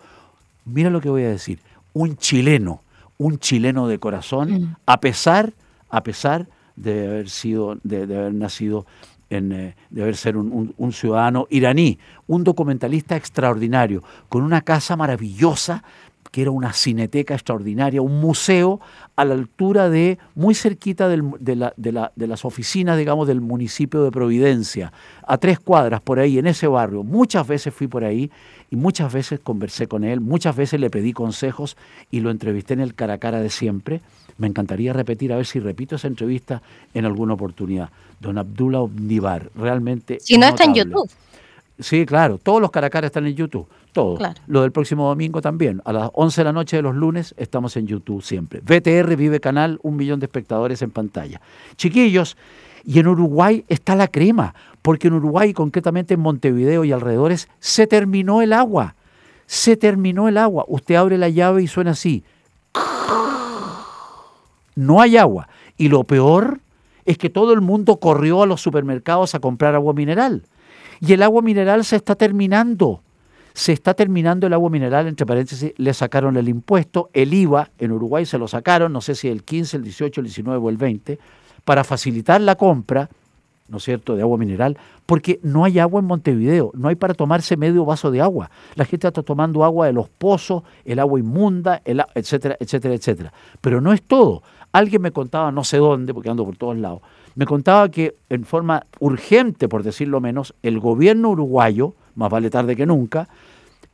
[0.65, 1.59] Mira lo que voy a decir,
[1.93, 2.81] un chileno,
[3.19, 5.53] un chileno de corazón, a pesar,
[5.89, 8.85] a pesar de haber sido, de, haber nacido
[9.29, 11.97] en, eh, de haber ser un, un- ciudadano iraní,
[12.27, 15.83] un documentalista extraordinario, con una casa maravillosa
[16.31, 18.79] que era una cineteca extraordinaria, un museo
[19.15, 23.27] a la altura de, muy cerquita del de, la- de la- de las oficinas, digamos,
[23.27, 24.91] del municipio de Providencia,
[25.27, 27.03] a tres cuadras por ahí, en ese barrio.
[27.03, 28.31] Muchas veces fui por ahí
[28.71, 31.77] y muchas veces conversé con él, muchas veces le pedí consejos
[32.09, 34.01] y lo entrevisté en el cara a cara de siempre.
[34.37, 36.61] Me encantaría repetir, a ver si repito esa entrevista
[36.93, 37.89] en alguna oportunidad.
[38.19, 40.19] Don Abdullah Omnibar, realmente.
[40.19, 40.73] Si no está en.
[40.73, 41.09] YouTube.
[41.79, 44.19] Sí, claro, todos los caracaras están en YouTube, todos.
[44.19, 44.39] Claro.
[44.45, 47.75] Lo del próximo domingo también, a las 11 de la noche de los lunes estamos
[47.77, 48.61] en YouTube siempre.
[48.61, 51.41] VTR Vive Canal, un millón de espectadores en pantalla.
[51.75, 52.37] Chiquillos,
[52.85, 57.87] y en Uruguay está la crema, porque en Uruguay, concretamente en Montevideo y alrededores, se
[57.87, 58.95] terminó el agua.
[59.45, 60.65] Se terminó el agua.
[60.67, 62.23] Usted abre la llave y suena así.
[64.75, 65.47] No hay agua.
[65.77, 66.59] Y lo peor
[67.05, 70.43] es que todo el mundo corrió a los supermercados a comprar agua mineral.
[70.99, 73.01] Y el agua mineral se está terminando.
[73.53, 77.91] Se está terminando el agua mineral, entre paréntesis, le sacaron el impuesto, el IVA en
[77.91, 80.77] Uruguay se lo sacaron, no sé si el 15, el 18, el 19 o el
[80.77, 81.19] 20,
[81.63, 83.09] para facilitar la compra,
[83.67, 87.13] ¿no es cierto?, de agua mineral, porque no hay agua en Montevideo, no hay para
[87.13, 88.49] tomarse medio vaso de agua.
[88.73, 93.33] La gente está tomando agua de los pozos, el agua inmunda, el etcétera, etcétera, etcétera.
[93.61, 94.41] Pero no es todo.
[94.73, 97.01] Alguien me contaba, no sé dónde, porque ando por todos lados,
[97.35, 102.75] me contaba que en forma urgente, por decirlo menos, el gobierno uruguayo, más vale tarde
[102.75, 103.29] que nunca,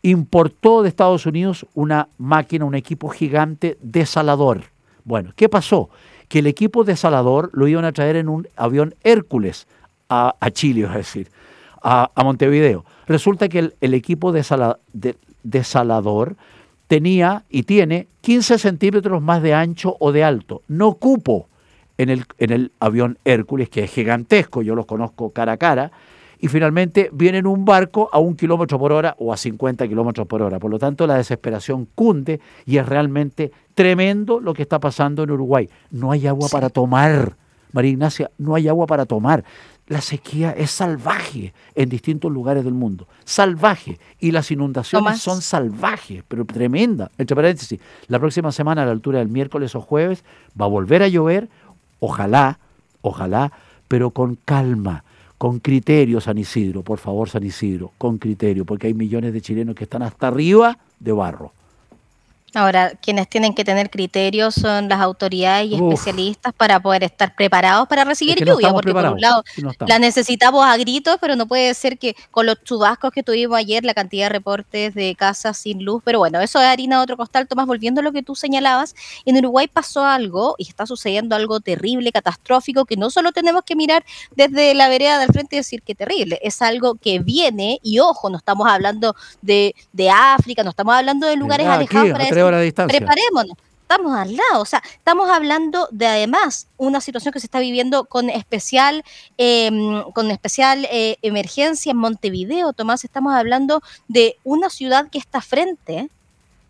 [0.02, 4.64] importó de Estados Unidos una máquina, un equipo gigante desalador.
[5.04, 5.90] Bueno, ¿qué pasó?
[6.28, 9.68] Que el equipo desalador lo iban a traer en un avión Hércules
[10.10, 11.30] a, Chile, es decir,
[11.84, 12.84] a, a Montevideo.
[13.08, 16.36] Resulta que el, equipo de- desalador
[16.90, 20.64] tenía y tiene 15 centímetros más de ancho o de alto.
[20.68, 21.48] No cupo
[22.00, 25.92] en el, en el avión Hércules, que es gigantesco, yo los conozco cara a cara,
[26.40, 30.26] y finalmente viene en un barco a un kilómetro por hora o a 50 kilómetros
[30.26, 30.58] por hora.
[30.58, 35.30] Por lo tanto, la desesperación cunde y es realmente tremendo lo que está pasando en
[35.30, 35.70] Uruguay.
[35.92, 37.36] No hay agua para tomar,
[37.72, 39.44] María Ignacia, no hay agua para tomar.
[39.90, 43.08] La sequía es salvaje en distintos lugares del mundo.
[43.26, 44.00] Salvaje.
[44.20, 47.10] Y las inundaciones son salvajes, pero tremenda.
[47.18, 50.24] Entre paréntesis, la próxima semana, a la altura del miércoles o jueves,
[50.60, 51.50] va a volver a llover.
[52.00, 52.60] Ojalá,
[53.02, 53.52] ojalá,
[53.88, 55.04] pero con calma,
[55.40, 56.84] con criterio, San Isidro.
[56.84, 60.78] Por favor, San Isidro, con criterio, porque hay millones de chilenos que están hasta arriba
[61.00, 61.52] de barro.
[62.56, 65.93] Ahora, quienes tienen que tener criterios son las autoridades y Uf.
[65.93, 69.43] especialistas para poder estar preparados para recibir Es que no lluvia, porque por un lado
[69.58, 73.58] no la necesitamos a gritos, pero no puede ser que con los chubascos que tuvimos
[73.58, 77.04] ayer, la cantidad de reportes de casas sin luz, pero bueno, eso es harina de
[77.04, 77.47] otro costal.
[77.47, 78.95] Tomás, volviendo a lo que tú señalabas,
[79.26, 83.76] en Uruguay pasó algo y está sucediendo algo terrible, catastrófico, que no solo tenemos que
[83.76, 84.04] mirar
[84.36, 88.30] desde la vereda del frente y decir que terrible, es algo que viene y ojo,
[88.30, 92.48] no estamos hablando de, de África, no estamos hablando de lugares alejados a para tres
[92.48, 93.00] horas de distancia.
[93.00, 93.58] Preparémonos.
[93.82, 98.06] Estamos al lado, o sea, estamos hablando de además una situación que se está viviendo
[98.06, 99.04] con especial,
[99.38, 105.42] em, con especial eh, emergencia en Montevideo, Tomás, estamos hablando de una ciudad que está
[105.42, 106.08] frente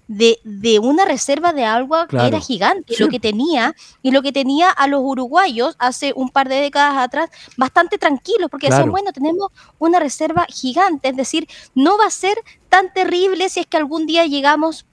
[0.07, 3.03] de, de una reserva de agua que era gigante, Sí.
[3.03, 6.97] lo que tenía, y lo que tenía a los uruguayos hace un par de décadas
[6.97, 8.77] atrás bastante tranquilos, porque Claro.
[8.85, 12.37] decían, bueno, tenemos una reserva gigante, es decir, no va a ser
[12.69, 14.85] tan terrible si es que algún día llegamos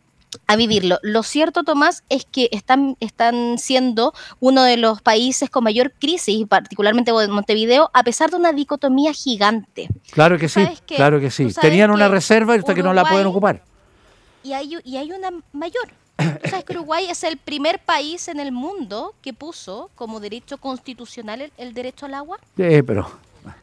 [0.47, 0.99] a vivirlo.
[1.03, 6.47] Lo cierto, Tomás, es que están, están siendo uno de los países con mayor crisis,
[6.49, 9.89] particularmente Montevideo, a pesar de una dicotomía gigante.
[10.11, 11.49] Claro que sí, que- claro que sí.
[11.61, 13.63] Tenían una reserva y hasta que no la pueden ocupar.
[14.43, 15.89] Y hay, y hay una mayor.
[16.17, 20.57] Tú sabes que Uruguay es el primer país en el mundo que puso como derecho
[20.57, 22.39] constitucional el, el derecho al agua.
[22.57, 23.07] Sí, pero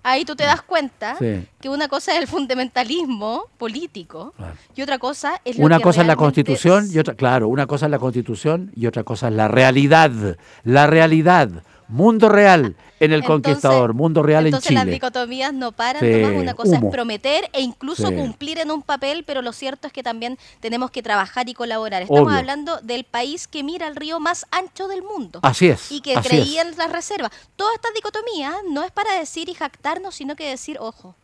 [0.04, 1.48] Ahí tú te das cuenta Sí.
[1.62, 4.56] que una cosa es el fundamentalismo político Claro.
[4.76, 7.66] y otra cosa es lo una que cosa es la constitución y otra, claro, una
[7.68, 10.12] cosa es la constitución y otra cosa es la realidad.
[10.64, 11.50] La realidad.
[11.88, 14.94] Mundo real en el Entonces- conquistador, mundo real en Entonces las Chile.
[14.94, 16.42] dicotomías no paran, Sí, Tomás.
[16.42, 16.88] Una cosa humo.
[16.88, 18.16] es prometer e incluso Sí.
[18.16, 22.02] cumplir en un papel, pero lo cierto es que también tenemos que trabajar y colaborar.
[22.04, 22.38] Estamos Obvio.
[22.38, 25.40] hablando del país que mira el río más ancho del mundo.
[25.44, 25.92] Así es.
[25.92, 27.32] y que creía en las reservas.
[27.56, 31.16] Toda esta dicotomía no es para decir y jactarnos, sino que decir, ojo,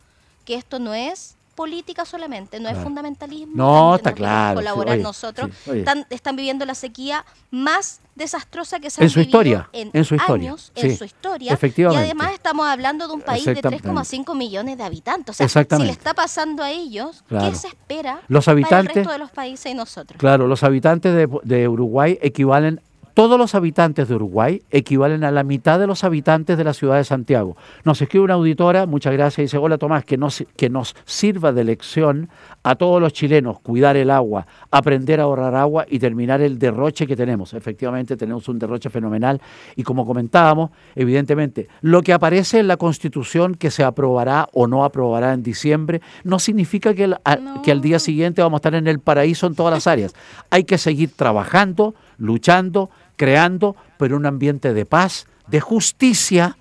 [0.44, 2.84] que esto no es política solamente, no es Claro.
[2.84, 3.52] fundamentalismo.
[3.54, 5.50] No, está claro, sí, Colaborar oye, nosotros.
[5.64, 5.70] sí.
[5.80, 9.90] Están, están viviendo la sequía más desastrosa que se En ha su vivido historia, en,
[9.92, 11.52] en su historia, años, en su historia.
[11.52, 12.02] efectivamente.
[12.02, 13.86] Y además estamos hablando de un país de Exactamente.
[13.88, 15.34] 3,5 millones de habitantes.
[15.34, 15.86] O sea, si Exactamente.
[15.88, 17.50] le está pasando a ellos, Claro.
[17.50, 20.18] ¿qué se espera Los para el habitantes- resto de los países y nosotros?
[20.18, 22.80] Claro, los habitantes de, de Uruguay equivalen,
[23.14, 26.96] todos los habitantes de Uruguay equivalen a la mitad de los habitantes de la ciudad
[26.96, 27.56] de Santiago.
[27.84, 31.64] Nos escribe una auditora, muchas gracias, dice, hola Tomás, que nos, que nos sirva de
[31.64, 32.28] lección
[32.62, 37.06] a todos los chilenos, cuidar el agua, aprender a ahorrar agua y terminar el derroche
[37.06, 37.54] que tenemos.
[37.54, 39.40] Efectivamente, tenemos un derroche fenomenal
[39.76, 44.84] y como comentábamos, evidentemente, lo que aparece en la Constitución que se aprobará o no
[44.84, 47.62] aprobará en diciembre, no significa que, el- a- No.
[47.62, 50.14] que al día siguiente vamos a estar en el paraíso en todas las áreas.
[50.50, 56.56] Hay que seguir trabajando, luchando, creando, pero un ambiente de paz, de justicia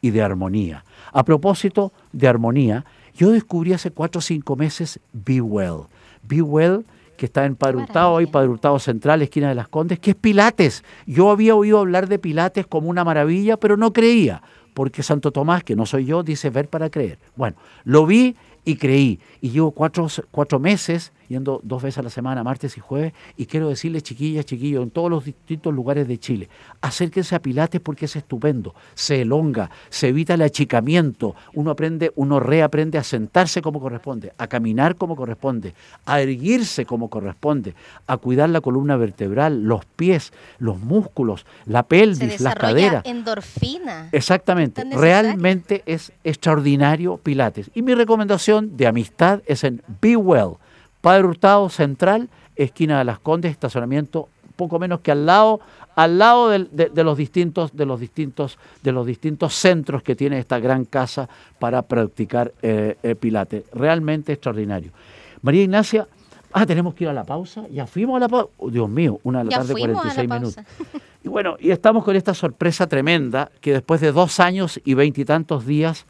[0.00, 0.84] y de armonía.
[1.12, 2.84] A propósito de armonía,
[3.14, 5.86] yo descubrí hace cuatro o cinco meses Be Well.
[6.22, 6.84] Be Well,
[7.16, 8.26] que está en maravilla.
[8.26, 10.84] Padre Hurtado Central, esquina de las Condes, que es Pilates.
[11.06, 14.42] Yo había oído hablar de Pilates como una maravilla, pero no creía,
[14.72, 17.18] porque Santo Tomás, que no soy yo, dice ver para creer.
[17.36, 19.20] Bueno, lo vi y creí.
[19.40, 23.46] Y llevo cuatro, cuatro meses yendo dos veces a la semana, martes y jueves, y
[23.46, 26.48] quiero decirles, chiquillas, chiquillos, en todos los distintos lugares de Chile,
[26.80, 32.40] acérquense a Pilates porque es estupendo, se elonga, se evita el achicamiento, uno aprende, uno
[32.40, 35.74] reaprende a sentarse como corresponde, a caminar como corresponde,
[36.04, 37.74] a erguirse como corresponde,
[38.08, 43.04] a cuidar la columna vertebral, los pies, los músculos, la Se pelvis, las caderas.
[43.06, 44.08] endorfina.
[44.10, 47.70] Exactamente, realmente es extraordinario Pilates.
[47.72, 50.54] Y mi recomendación de amistad es en Be Well,
[51.00, 54.28] Padre Hurtado Central, esquina de las Condes, estacionamiento
[54.60, 55.60] poco menos que al lado,
[55.96, 60.38] al lado de, de los distintos, de los distintos, de los distintos centros que tiene
[60.38, 63.64] esta gran casa para practicar eh, eh, Pilates.
[63.72, 64.92] Realmente extraordinario.
[65.40, 66.06] María Ignacia,
[66.52, 67.66] ah, tenemos que ir a la pausa.
[67.70, 68.50] Ya fuimos a la pausa.
[68.58, 71.02] Oh, Dios mío, una de la Ya tarde, fuimos a la 46 minutos.
[71.24, 75.64] Y bueno, y estamos con esta sorpresa tremenda que después de dos años y veintitantos
[75.64, 76.06] días,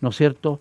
[0.00, 0.60] ¿no es cierto?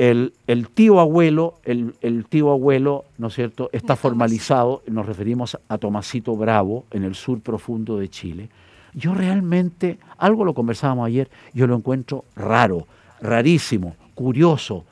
[0.00, 5.58] El, el tío abuelo, el, el tío abuelo, ¿no es cierto?, está formalizado, nos referimos
[5.68, 8.48] a Tomasito Bravo, en el sur profundo de Chile.
[8.94, 12.86] Yo realmente, algo lo conversábamos ayer, yo lo encuentro raro,
[13.20, 14.86] rarísimo, curioso,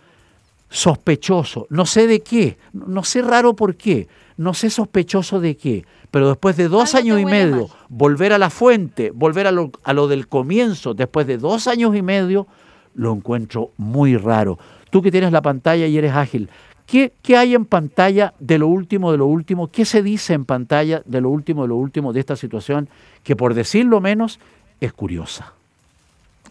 [0.69, 5.87] sospechoso, no sé de qué, no sé raro por qué, no sé sospechoso de qué,
[6.11, 7.77] pero después de dos Algo años y medio, mal.
[7.89, 11.97] volver a la fuente, volver a lo, a lo del comienzo, después de dos años
[11.97, 12.47] y medio,
[12.95, 14.59] lo encuentro muy raro.
[14.91, 16.49] Tú que tienes la pantalla y eres ágil,
[16.87, 19.69] ¿qué, qué hay en pantalla de lo último de lo último?
[19.69, 22.89] ¿Qué se dice en pantalla de lo último de lo último de esta situación
[23.23, 24.39] que por decirlo menos
[24.81, 25.53] es curiosa?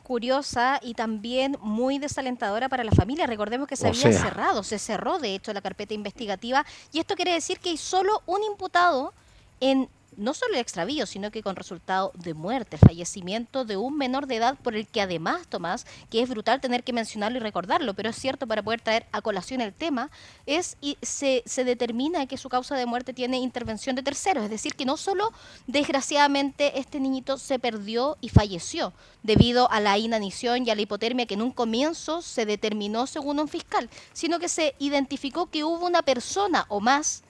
[0.03, 3.27] curiosa y también muy desalentadora para la familia.
[3.27, 4.13] Recordemos que se O había sea.
[4.13, 8.21] cerrado, se cerró de hecho la carpeta investigativa y esto quiere decir que hay solo
[8.25, 9.11] un imputado
[9.59, 14.27] en no solo el extravío, sino que con resultado de muerte, fallecimiento de un menor
[14.27, 17.93] de edad por el que además, Tomás, que es brutal tener que mencionarlo y recordarlo,
[17.93, 20.09] pero es cierto para poder traer a colación el tema,
[20.45, 24.49] es y se, se determina que su causa de muerte tiene intervención de terceros, es
[24.49, 25.31] decir, que no solo
[25.67, 28.93] desgraciadamente este niñito se perdió y falleció
[29.23, 33.39] debido a la inanición y a la hipotermia que en un comienzo se determinó según
[33.39, 37.23] un fiscal, sino que se identificó que hubo una persona o más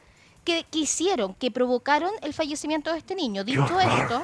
[0.48, 3.44] que, que hicieron, que provocaron el fallecimiento de este niño.
[3.44, 4.24] Dicho esto,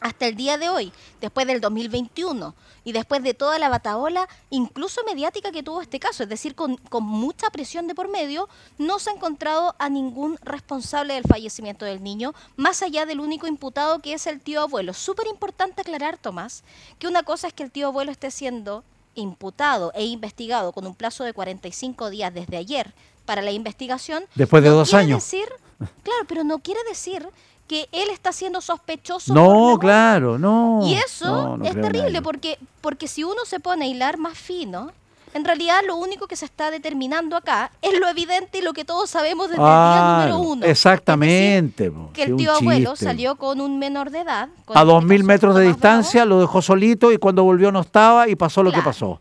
[0.00, 0.90] hasta el día de hoy,
[1.20, 2.54] después del 2021
[2.84, 6.78] y después de toda la bataola, incluso mediática que tuvo este caso, es decir, con,
[6.78, 8.48] con, mucha presión de por medio,
[8.78, 13.46] no se ha encontrado a ningún responsable del fallecimiento del niño, más allá del único
[13.46, 14.94] imputado que es el tío abuelo.
[14.94, 16.64] Súper importante aclarar, Tomás,
[16.98, 20.94] que una cosa es que el tío abuelo esté siendo imputado e investigado con un
[20.94, 22.94] plazo de 45 días desde ayer
[23.28, 24.24] para la investigación.
[24.34, 25.22] Después de no dos años.
[25.22, 25.46] Decir,
[26.02, 27.28] claro, pero no quiere decir
[27.66, 29.34] que él está siendo sospechoso.
[29.34, 30.80] No, claro, no.
[30.86, 34.38] Y eso no, no es terrible porque, porque si uno se pone a hilar más
[34.38, 34.92] fino,
[35.34, 38.86] en realidad lo único que se está determinando acá es lo evidente y lo que
[38.86, 40.64] todos sabemos desde el día Ah, número uno.
[40.64, 41.90] Exactamente.
[41.90, 44.48] decir, que el tío abuelo salió con un menor de edad.
[44.72, 48.36] a dos mil metros de distancia, lo dejó solito y cuando volvió no estaba y
[48.36, 49.20] pasó lo que pasó.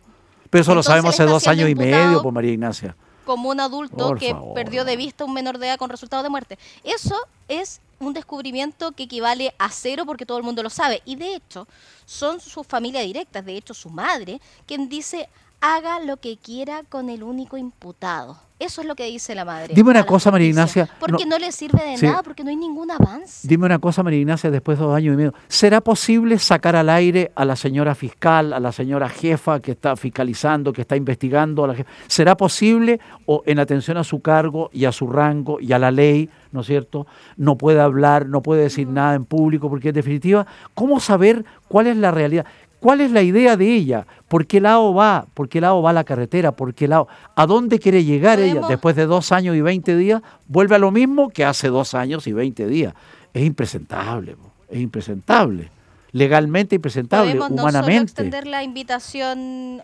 [0.49, 2.95] Pero eso lo sabemos hace dos años y medio, por María Ignacia.
[3.27, 4.53] Como un adulto Por que favor.
[4.55, 6.57] perdió de vista un menor de edad con resultado de muerte.
[6.83, 7.15] Eso
[7.49, 11.01] es un descubrimiento que equivale a cero porque todo el mundo lo sabe.
[11.03, 11.67] Y de hecho,
[12.05, 15.27] son su familia directa, de hecho su madre, quien dice
[15.59, 18.46] haga lo que quiera con el único imputado.
[18.59, 19.73] Eso es lo que dice la madre.
[19.75, 20.47] Dime una cosa, María.
[20.47, 22.07] Ignacia, Porque no- no, le sirve de Sí.
[22.07, 23.47] nada, porque no hay ningún avance.
[23.47, 25.33] Dime una cosa, María Ignacia, después de dos años y medio.
[25.47, 29.95] ¿Será posible sacar al aire a la señora fiscal, a la señora jefa que está
[29.95, 31.65] fiscalizando, que está investigando?
[31.65, 31.89] A la jefa?
[32.07, 35.91] ¿Será posible o en atención a su cargo y a su rango y a la
[35.91, 37.05] ley, ¿no es cierto?
[37.35, 41.85] No puede hablar, no puede decir nada en público, porque en definitiva, ¿cómo saber cuál
[41.85, 42.45] es la realidad?
[42.79, 44.05] ¿Cuál es la idea de ella?
[44.27, 45.25] ¿Por qué lado va?
[45.33, 46.51] ¿Por qué lado va la carretera?
[46.51, 47.07] ¿Por qué lado?
[47.35, 48.61] ¿A dónde quiere llegar ella?
[48.67, 52.27] Después de dos años y 20 días, vuelve a lo mismo que hace dos años
[52.27, 52.93] y 20 días.
[53.33, 54.35] Es impresentable,
[54.69, 55.71] es impresentable.
[56.11, 58.03] Legalmente impresentable, Podemos no humanamente.
[58.11, 59.81] extender la invitación.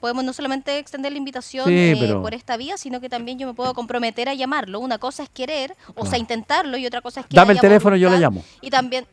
[0.00, 3.38] Podemos no solamente extender la invitación Sí, eh, pero- por esta vía, sino que también
[3.38, 4.80] yo me puedo comprometer a llamarlo.
[4.80, 7.96] Una cosa es querer, o sea, intentarlo, y otra cosa es que Dame el teléfono
[7.96, 8.40] y yo la voluntad.
[8.40, 8.44] llamo.
[8.62, 9.04] Y también.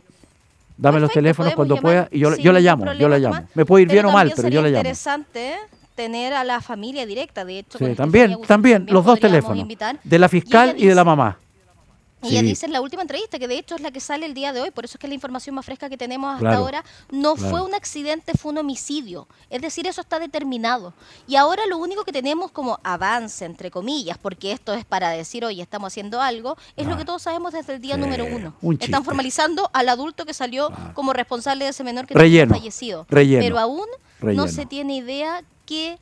[0.78, 3.18] Dame los Perfecto, teléfonos podemos cuando llamar pueda y yo, yo la llamo, yo la
[3.18, 3.48] llamo.
[3.56, 4.80] Me puede ir bien o mal, pero yo la llamo.
[4.80, 5.56] interesante
[5.96, 7.80] tener a la familia directa, de hecho.
[7.80, 10.00] Sí, también, también, los dos teléfonos, invitar.
[10.04, 11.40] de la fiscal ella y de la mamá.
[12.24, 12.46] Ella Sí.
[12.48, 14.60] dice en la última entrevista, que de hecho es la que sale el día de
[14.62, 16.84] hoy, por eso es que es la información más fresca que tenemos hasta Claro, ahora,
[17.12, 17.50] no claro.
[17.52, 19.28] fue un accidente, fue un homicidio.
[19.52, 20.94] Es decir, eso está determinado.
[21.28, 25.46] Y ahora lo único que tenemos como avance, entre comillas, porque esto es para decir,
[25.46, 27.98] oye, estamos haciendo algo, es lo que todos sabemos desde el día Ah.
[27.98, 28.54] Número uno.
[28.62, 33.06] un Están formalizando al adulto que salió como responsable de ese menor que Relleno, fallecido.
[33.10, 33.86] relleno, Pero aún
[34.20, 34.46] relleno.
[34.46, 36.00] no se tiene idea qué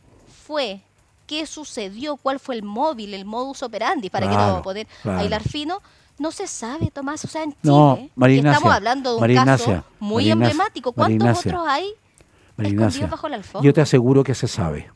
[0.48, 0.82] fue.
[1.28, 2.18] ¿Qué sucedió?
[2.18, 4.10] ¿Cuál fue el móvil, el modus operandi?
[4.12, 4.88] ¿Para que no vamos a poder
[5.26, 5.82] hilar fino?
[6.18, 7.24] No se sabe, Tomás.
[7.26, 10.92] O sea, en Chile, No, estamos hablando de un caso muy emblemático.
[10.94, 11.90] ¿Cuántos otros hay
[12.58, 13.66] escondidos bajo la alfombra?
[13.66, 14.90] yo te aseguro que se sabe.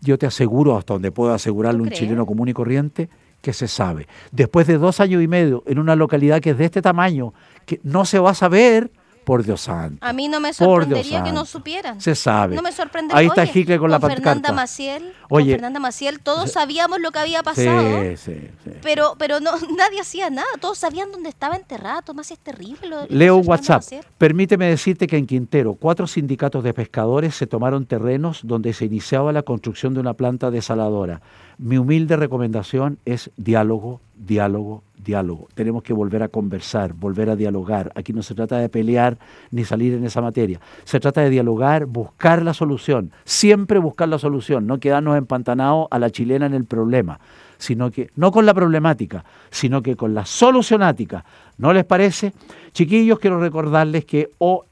[0.00, 2.00] Yo te aseguro, hasta donde puedo asegurarle ¿Tú un crees?
[2.00, 3.08] chileno común y corriente,
[3.40, 4.06] que se sabe.
[4.30, 7.32] Después de dos años y medio en una localidad que es de este tamaño,
[7.66, 8.90] que no se va a saber,
[9.28, 9.98] por Dios santo.
[10.00, 12.00] A mí no me sorprendería que no supieran.
[12.00, 12.56] Se sabe.
[12.56, 13.20] No me sorprendería.
[13.20, 14.52] Ahí está Oye, Hicle con la Fernanda.
[14.52, 18.00] Maciel, Oye, con Fernanda Maciel, todos sabíamos lo que había Sí, pasado.
[18.16, 18.16] sí,
[18.64, 18.70] sí.
[18.80, 22.00] Pero, pero no, nadie hacía nada, todos sabían dónde estaba enterrada.
[22.00, 22.88] Tomás, es terrible.
[22.88, 23.82] Lo, lo Leo Fernanda WhatsApp.
[23.82, 24.04] Maciel.
[24.16, 29.30] Permíteme decirte que en Quintero, cuatro sindicatos de pescadores se tomaron terrenos donde se iniciaba
[29.34, 31.20] la construcción de una planta desaladora.
[31.58, 35.48] Mi humilde recomendación es diálogo, diálogo, diálogo.
[35.54, 37.90] Tenemos que volver a conversar, volver a dialogar.
[37.94, 39.16] Aquí no se trata de pelear
[39.50, 40.60] ni salir en esa materia.
[40.84, 43.10] Se trata de dialogar, buscar la solución.
[43.24, 47.18] Siempre buscar la solución, no quedarnos empantanados a la chilena en el problema
[47.60, 51.24] sino que no con la problemática, sino que con la solucionática.
[51.56, 52.32] ¿No les parece?
[52.70, 54.62] Chiquillos, quiero recordarles que ON,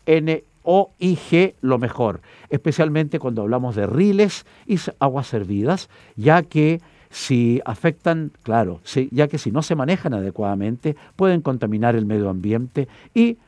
[0.62, 6.80] OIG lo mejor, especialmente cuando hablamos de riles y aguas servidas, ya que
[7.10, 12.28] si afectan, claro, si- ya que si no se manejan adecuadamente, pueden contaminar el medio
[12.28, 13.38] ambiente y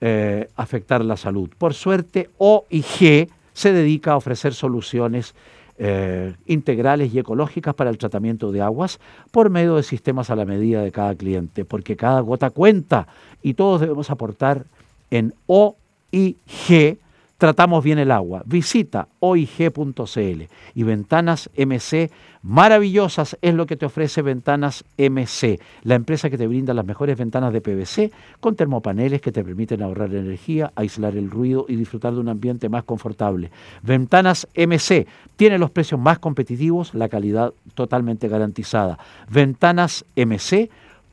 [0.00, 1.48] eh, afectar la salud.
[1.56, 5.34] Por suerte, OIG se dedica a ofrecer soluciones
[5.78, 8.98] eh, integrales y ecológicas para el tratamiento de aguas
[9.30, 13.06] por medio de sistemas a la medida de cada cliente, porque cada gota cuenta
[13.42, 14.64] y todos debemos aportar
[15.10, 16.98] en OIG.
[17.38, 18.42] Tratamos bien el agua.
[18.46, 20.42] Visita oig.cl
[20.74, 22.10] y Ventanas MC
[22.40, 27.18] maravillosas es lo que te ofrece Ventanas MC, la empresa que te brinda las mejores
[27.18, 32.14] ventanas de PVC con termopaneles que te permiten ahorrar energía, aislar el ruido y disfrutar
[32.14, 33.50] de un ambiente más confortable.
[33.82, 35.06] Ventanas MC
[35.36, 38.98] tiene los precios más competitivos, la calidad totalmente garantizada.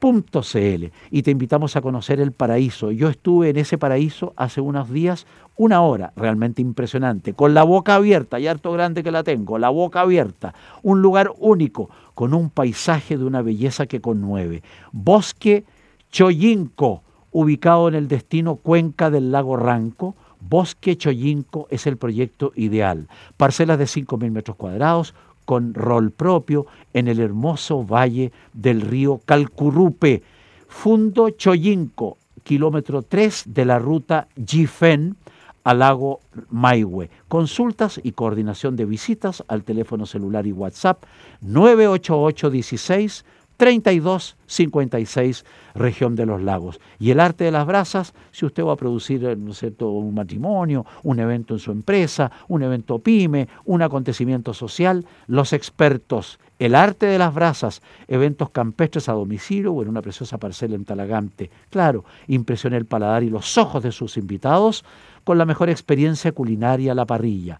[0.03, 2.91] Ventanasmc.cl y te invitamos a conocer el paraíso.
[2.91, 5.25] Yo estuve en ese paraíso hace unos días,
[5.55, 9.69] una hora, realmente impresionante, con la boca abierta, y harto grande que la tengo, la
[9.69, 14.63] boca abierta, un lugar único, con un paisaje de una belleza que conmueve.
[14.91, 15.63] Bosque
[16.11, 17.01] Choyinco,
[17.31, 23.07] ubicado en el destino Cuenca del lago Ranco, Bosque Choyinco es el proyecto ideal.
[23.37, 30.23] Parcelas de 5.000 metros cuadrados, con rol propio en el hermoso valle del río Calcurupe.
[30.67, 35.15] Fundo Choyinco, kilómetro 3 de la ruta Jifen
[35.63, 36.19] al lago
[36.49, 37.09] Maihue.
[37.27, 41.03] Consultas y coordinación de visitas al teléfono celular y WhatsApp
[41.41, 43.25] 988 16
[43.57, 45.45] 3256,
[45.75, 46.79] región de los lagos.
[46.99, 50.13] Y el arte de las brasas, si usted va a producir eh, ¿no sé, un
[50.13, 56.75] matrimonio, un evento en su empresa, un evento pyme, un acontecimiento social, los expertos, el
[56.75, 61.49] arte de las brasas, eventos campestres a domicilio o en una preciosa parcela en Talagante.
[61.69, 64.85] Claro, impresione el paladar y los ojos de sus invitados
[65.23, 67.59] con la mejor experiencia culinaria a la parrilla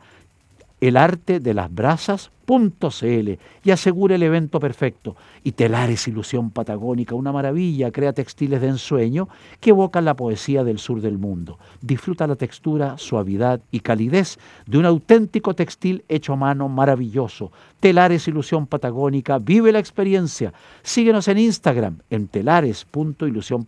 [0.84, 3.30] el arte de las brasas.cl
[3.64, 5.16] y asegure el evento perfecto.
[5.42, 9.30] Y Telares Ilusión Patagónica, una maravilla, crea textiles de ensueño
[9.62, 11.58] que evocan la poesía del sur del mundo.
[11.82, 17.54] Disfruta la textura, suavidad y calidez de un auténtico textil hecho a mano maravilloso.
[17.80, 20.52] Telares Ilusión Patagónica, vive la experiencia.
[20.82, 23.64] Síguenos en Instagram en telares.ilusión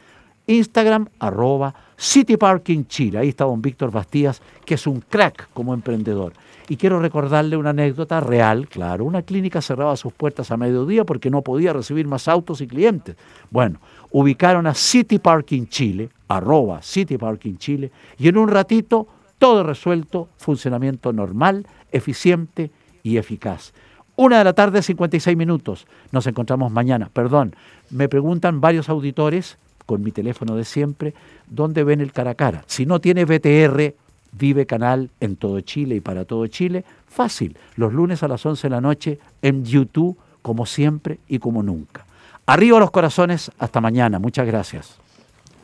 [0.47, 3.19] Instagram, arroba City Parking Chile.
[3.19, 6.33] Ahí está don Víctor Bastías, que es un crack como emprendedor.
[6.69, 9.05] Y quiero recordarle una anécdota real, claro.
[9.05, 13.17] Una clínica cerraba sus puertas a mediodía porque no podía recibir más autos y clientes.
[13.51, 13.81] Bueno,
[14.11, 19.07] ubicaron a City Parking Chile, arroba City Parking Chile, y en un ratito
[19.39, 22.71] todo resuelto, funcionamiento normal, eficiente
[23.03, 23.73] y eficaz.
[24.17, 25.87] Una de la tarde, 56 minutos.
[26.11, 27.11] Nos encontramos mañana.
[27.13, 27.55] Perdón,
[27.91, 31.14] me preguntan varios auditores con mi teléfono de siempre,
[31.47, 32.64] donde ven el cara a cara.
[32.66, 33.95] Si no tiene BTR,
[34.32, 38.66] Vive Canal en todo Chile y para todo Chile, fácil, los lunes a las 11
[38.66, 42.05] de la noche en YouTube, como siempre y como nunca.
[42.45, 44.97] Arriba los corazones, hasta mañana, muchas gracias.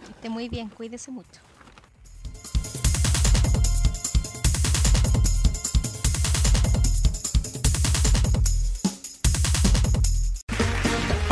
[0.08, 1.40] esté muy bien, cuídese mucho.